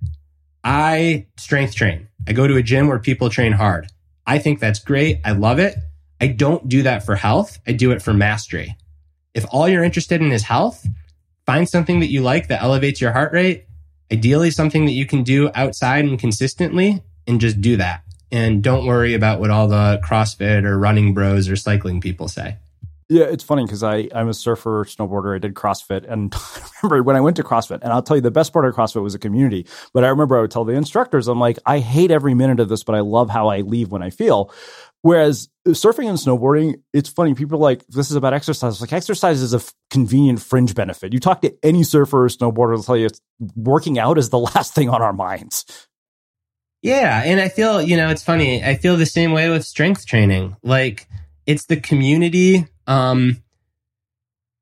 [0.63, 2.07] I strength train.
[2.27, 3.87] I go to a gym where people train hard.
[4.27, 5.19] I think that's great.
[5.25, 5.75] I love it.
[6.21, 7.57] I don't do that for health.
[7.65, 8.77] I do it for mastery.
[9.33, 10.85] If all you're interested in is health,
[11.45, 13.65] find something that you like that elevates your heart rate.
[14.11, 18.03] Ideally, something that you can do outside and consistently, and just do that.
[18.31, 22.57] And don't worry about what all the CrossFit or running bros or cycling people say.
[23.11, 25.35] Yeah, it's funny because I I'm a surfer, snowboarder.
[25.35, 28.21] I did CrossFit, and I remember when I went to CrossFit, and I'll tell you
[28.21, 29.65] the best part of CrossFit was a community.
[29.95, 32.69] But I remember I would tell the instructors, I'm like, I hate every minute of
[32.69, 34.53] this, but I love how I leave when I feel.
[35.01, 37.33] Whereas surfing and snowboarding, it's funny.
[37.33, 38.81] People are like, this is about exercise.
[38.81, 41.13] Like exercise is a f- convenient fringe benefit.
[41.13, 43.21] You talk to any surfer or snowboarder, they'll tell you it's,
[43.55, 45.87] working out is the last thing on our minds.
[46.81, 47.23] Yeah.
[47.25, 48.63] And I feel, you know, it's funny.
[48.63, 50.55] I feel the same way with strength training.
[50.63, 51.07] Like
[51.45, 52.67] it's the community.
[52.87, 53.43] Um,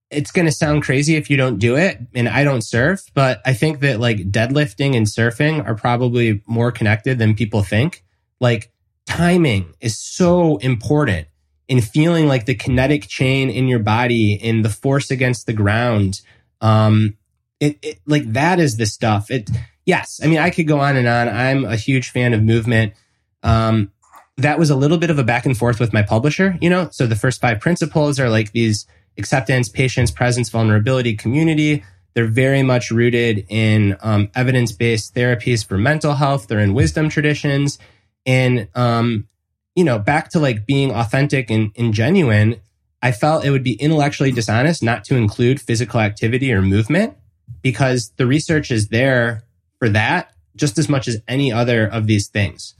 [0.09, 1.99] it's going to sound crazy if you don't do it.
[2.15, 6.71] And I don't surf, but I think that like deadlifting and surfing are probably more
[6.71, 8.03] connected than people think.
[8.39, 8.71] Like
[9.05, 11.27] timing is so important
[11.67, 16.21] in feeling like the kinetic chain in your body and the force against the ground.
[16.61, 17.17] Um,
[17.59, 19.29] it, it like that is the stuff.
[19.29, 19.49] It,
[19.87, 20.19] yes.
[20.21, 21.27] I mean, I could go on and on.
[21.27, 22.93] I'm a huge fan of movement.
[23.41, 23.91] Um,
[24.35, 26.89] that was a little bit of a back and forth with my publisher, you know?
[26.91, 28.85] So the first five principles are like these
[29.17, 31.83] acceptance, patience, presence, vulnerability, community.
[32.13, 36.47] They're very much rooted in um, evidence based therapies for mental health.
[36.47, 37.79] They're in wisdom traditions.
[38.27, 39.27] And, um,
[39.75, 42.57] you know, back to like being authentic and, and genuine,
[43.01, 47.15] I felt it would be intellectually dishonest not to include physical activity or movement
[47.61, 49.46] because the research is there
[49.79, 52.73] for that just as much as any other of these things.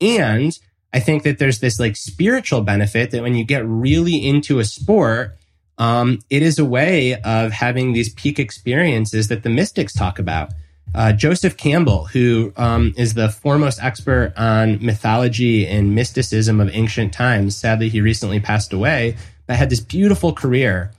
[0.00, 0.56] And
[0.92, 4.64] I think that there's this like spiritual benefit that when you get really into a
[4.64, 5.36] sport,
[5.78, 10.52] um, it is a way of having these peak experiences that the mystics talk about.
[10.94, 17.12] Uh, Joseph Campbell, who um, is the foremost expert on mythology and mysticism of ancient
[17.12, 19.16] times, sadly, he recently passed away,
[19.46, 20.92] but had this beautiful career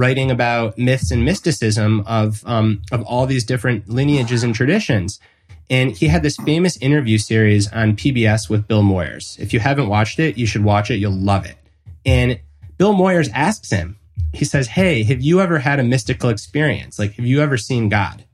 [0.00, 5.20] writing about myths and mysticism of um, of all these different lineages and traditions.
[5.68, 9.38] And he had this famous interview series on PBS with Bill Moyers.
[9.38, 10.96] If you haven't watched it, you should watch it.
[10.96, 11.56] You'll love it.
[12.04, 12.40] And
[12.76, 13.96] Bill Moyers asks him,
[14.32, 16.98] he says, Hey, have you ever had a mystical experience?
[16.98, 18.24] Like, have you ever seen God?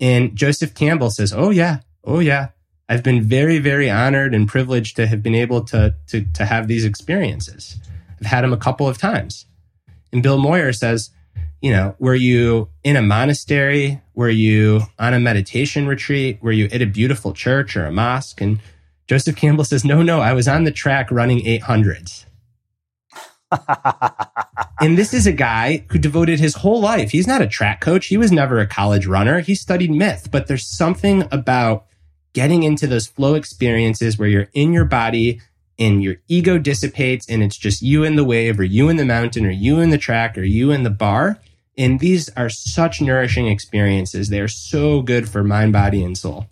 [0.00, 1.80] And Joseph Campbell says, Oh, yeah.
[2.04, 2.48] Oh, yeah.
[2.88, 6.68] I've been very, very honored and privileged to have been able to, to, to have
[6.68, 7.76] these experiences.
[8.20, 9.46] I've had them a couple of times.
[10.12, 11.10] And Bill Moyer says,
[11.60, 14.00] you know, were you in a monastery?
[14.14, 16.38] Were you on a meditation retreat?
[16.42, 18.40] Were you at a beautiful church or a mosque?
[18.40, 18.60] And
[19.06, 22.24] Joseph Campbell says, no, no, I was on the track running 800s.
[24.80, 27.10] and this is a guy who devoted his whole life.
[27.10, 28.06] He's not a track coach.
[28.06, 29.40] He was never a college runner.
[29.40, 31.86] He studied myth, but there's something about
[32.32, 35.40] getting into those flow experiences where you're in your body
[35.78, 39.04] and your ego dissipates and it's just you in the wave or you in the
[39.04, 41.38] mountain or you in the track or you in the bar.
[41.78, 44.28] And these are such nourishing experiences.
[44.30, 46.46] They're so good for mind, body, and soul.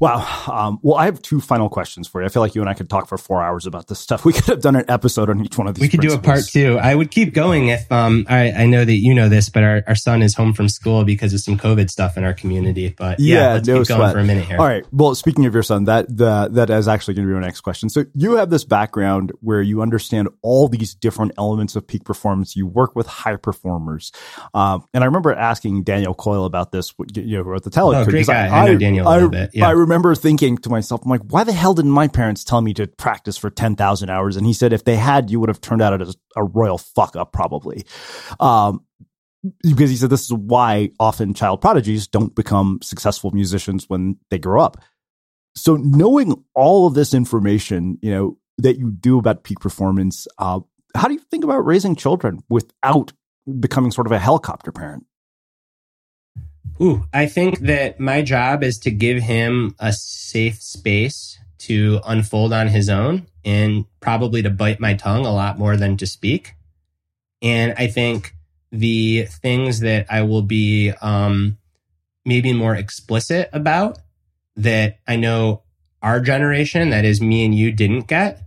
[0.00, 0.26] Wow.
[0.50, 2.26] Um, well, I have two final questions for you.
[2.26, 4.24] I feel like you and I could talk for four hours about this stuff.
[4.30, 5.82] We could have done an episode on each one of these.
[5.82, 6.22] We could principles.
[6.22, 6.78] do a part two.
[6.78, 9.82] I would keep going if um, I, I know that you know this, but our,
[9.88, 12.94] our son is home from school because of some COVID stuff in our community.
[12.96, 14.58] But yeah, yeah let's no keep going for a minute here.
[14.58, 14.86] All right.
[14.92, 17.62] Well, speaking of your son, that the, that is actually going to be my next
[17.62, 17.88] question.
[17.90, 22.54] So you have this background where you understand all these different elements of peak performance.
[22.54, 24.12] You work with high performers,
[24.54, 26.94] um, and I remember asking Daniel Coyle about this.
[27.14, 28.08] You know, who wrote the Talent Code.
[28.08, 28.46] Oh, great guy.
[28.46, 29.50] I, I know Daniel a little bit.
[29.52, 29.68] Yeah.
[29.90, 32.86] Remember thinking to myself, I'm like, why the hell didn't my parents tell me to
[32.86, 34.36] practice for 10,000 hours?
[34.36, 37.16] And he said, if they had, you would have turned out as a royal fuck
[37.16, 37.84] up, probably.
[38.38, 38.84] Um,
[39.64, 44.38] because he said this is why often child prodigies don't become successful musicians when they
[44.38, 44.76] grow up.
[45.56, 50.60] So knowing all of this information, you know, that you do about peak performance, uh,
[50.94, 53.12] how do you think about raising children without
[53.58, 55.04] becoming sort of a helicopter parent?
[56.82, 62.54] Ooh, I think that my job is to give him a safe space to unfold
[62.54, 66.54] on his own and probably to bite my tongue a lot more than to speak.
[67.42, 68.34] And I think
[68.72, 71.58] the things that I will be um,
[72.24, 73.98] maybe more explicit about
[74.56, 75.62] that I know
[76.02, 78.42] our generation, that is me and you, didn't get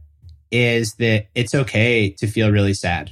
[0.51, 3.11] is that it's okay to feel really sad.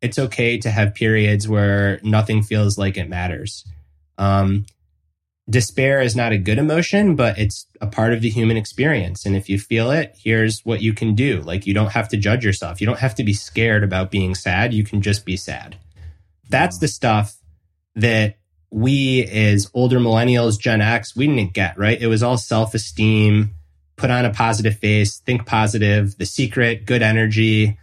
[0.00, 3.64] It's okay to have periods where nothing feels like it matters.
[4.18, 4.66] Um,
[5.48, 9.26] despair is not a good emotion, but it's a part of the human experience.
[9.26, 11.40] And if you feel it, here's what you can do.
[11.40, 12.80] Like you don't have to judge yourself.
[12.80, 14.72] You don't have to be scared about being sad.
[14.72, 15.76] You can just be sad.
[16.48, 17.36] That's the stuff
[17.94, 18.36] that
[18.70, 22.00] we as older millennials, Gen X, we didn't get, right?
[22.00, 23.50] It was all self esteem,
[23.96, 27.78] put on a positive face, think positive, the secret, good energy,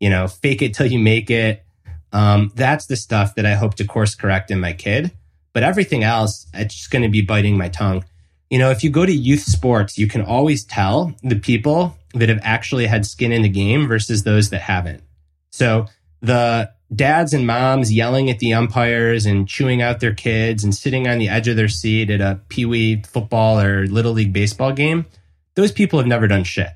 [0.00, 1.64] you know, fake it till you make it.
[2.12, 5.12] Um, that's the stuff that I hope to course correct in my kid.
[5.52, 8.04] But everything else, it's just going to be biting my tongue.
[8.50, 12.28] You know, if you go to youth sports, you can always tell the people that
[12.28, 15.02] have actually had skin in the game versus those that haven't.
[15.50, 15.86] So
[16.20, 21.08] the dads and moms yelling at the umpires and chewing out their kids and sitting
[21.08, 24.72] on the edge of their seat at a pee wee football or little league baseball
[24.72, 25.06] game,
[25.54, 26.70] those people have never done shit.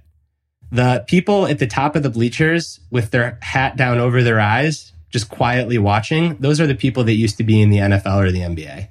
[0.73, 4.93] The people at the top of the bleachers with their hat down over their eyes
[5.11, 8.33] just quietly watching, those are the people that used to be in the NFL or
[8.33, 8.89] the NBA.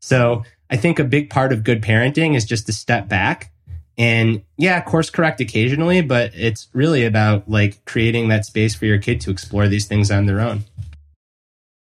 [0.00, 3.52] So I think a big part of good parenting is just to step back
[3.98, 8.98] and yeah, course correct occasionally, but it's really about like creating that space for your
[8.98, 10.64] kid to explore these things on their own.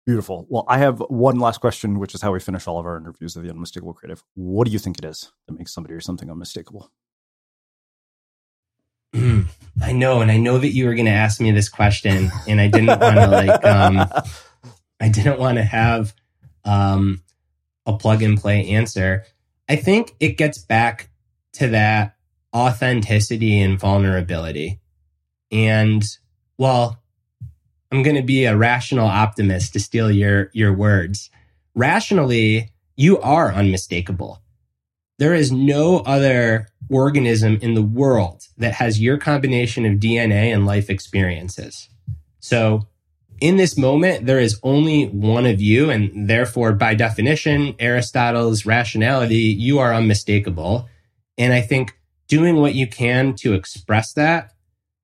[0.07, 0.47] Beautiful.
[0.49, 3.37] Well, I have one last question, which is how we finish all of our interviews
[3.37, 4.23] of the Unmistakable Creative.
[4.35, 6.91] What do you think it is that makes somebody or something unmistakable?
[9.83, 12.61] I know, and I know that you were going to ask me this question, and
[12.61, 14.07] I didn't want to like, um,
[15.01, 16.15] I didn't want to have
[16.65, 17.23] um,
[17.87, 19.25] a plug and play answer.
[19.69, 21.11] I think it gets back
[21.55, 22.17] to that
[22.55, 24.81] authenticity and vulnerability.
[25.51, 26.05] And
[26.57, 27.01] well,
[27.91, 31.31] I'm going to be a rational optimist to steal your your words.
[31.75, 34.43] Rationally, you are unmistakable.
[35.19, 40.67] There is no other organism in the world that has your combination of DNA and
[40.67, 41.89] life experiences.
[42.41, 42.89] So
[43.41, 45.91] in this moment, there is only one of you.
[45.91, 50.89] And therefore, by definition, Aristotle's rationality, you are unmistakable.
[51.37, 51.97] And I think
[52.27, 54.53] doing what you can to express that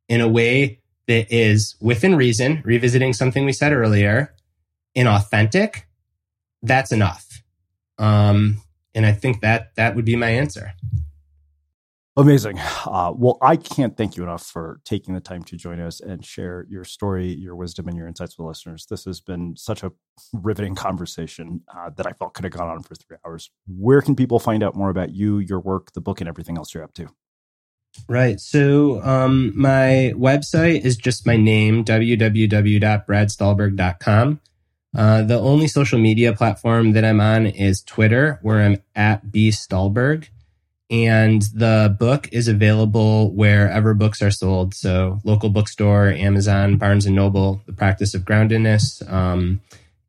[0.08, 4.34] in a way that is within reason, revisiting something we said earlier,
[4.96, 5.86] and authentic,
[6.62, 7.42] that's enough.
[7.98, 8.62] Um,
[8.94, 10.72] and I think that that would be my answer.
[12.16, 12.60] Amazing.
[12.86, 16.24] Uh, well, I can't thank you enough for taking the time to join us and
[16.24, 18.86] share your story, your wisdom, and your insights with listeners.
[18.88, 19.90] This has been such a
[20.32, 23.50] riveting conversation uh, that I felt could have gone on for three hours.
[23.66, 26.72] Where can people find out more about you, your work, the book, and everything else
[26.72, 27.08] you're up to?
[28.08, 28.38] Right.
[28.38, 34.40] So um, my website is just my name, www.bradstulberg.com.
[34.96, 39.50] Uh, the only social media platform that I'm on is Twitter, where I'm at B
[39.50, 40.28] Stulberg.
[40.90, 44.74] And the book is available wherever books are sold.
[44.74, 49.10] So local bookstore, Amazon, Barnes and Noble, The Practice of Groundedness.
[49.10, 49.60] Um,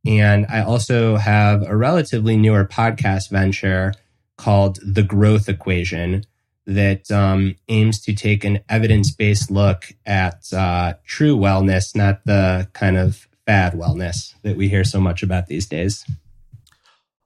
[0.06, 3.94] and I also have a relatively newer podcast venture
[4.38, 6.26] called The Growth Equation
[6.68, 12.68] that um, aims to take an evidence based look at uh, true wellness, not the
[12.74, 16.06] kind of fad wellness that we hear so much about these days.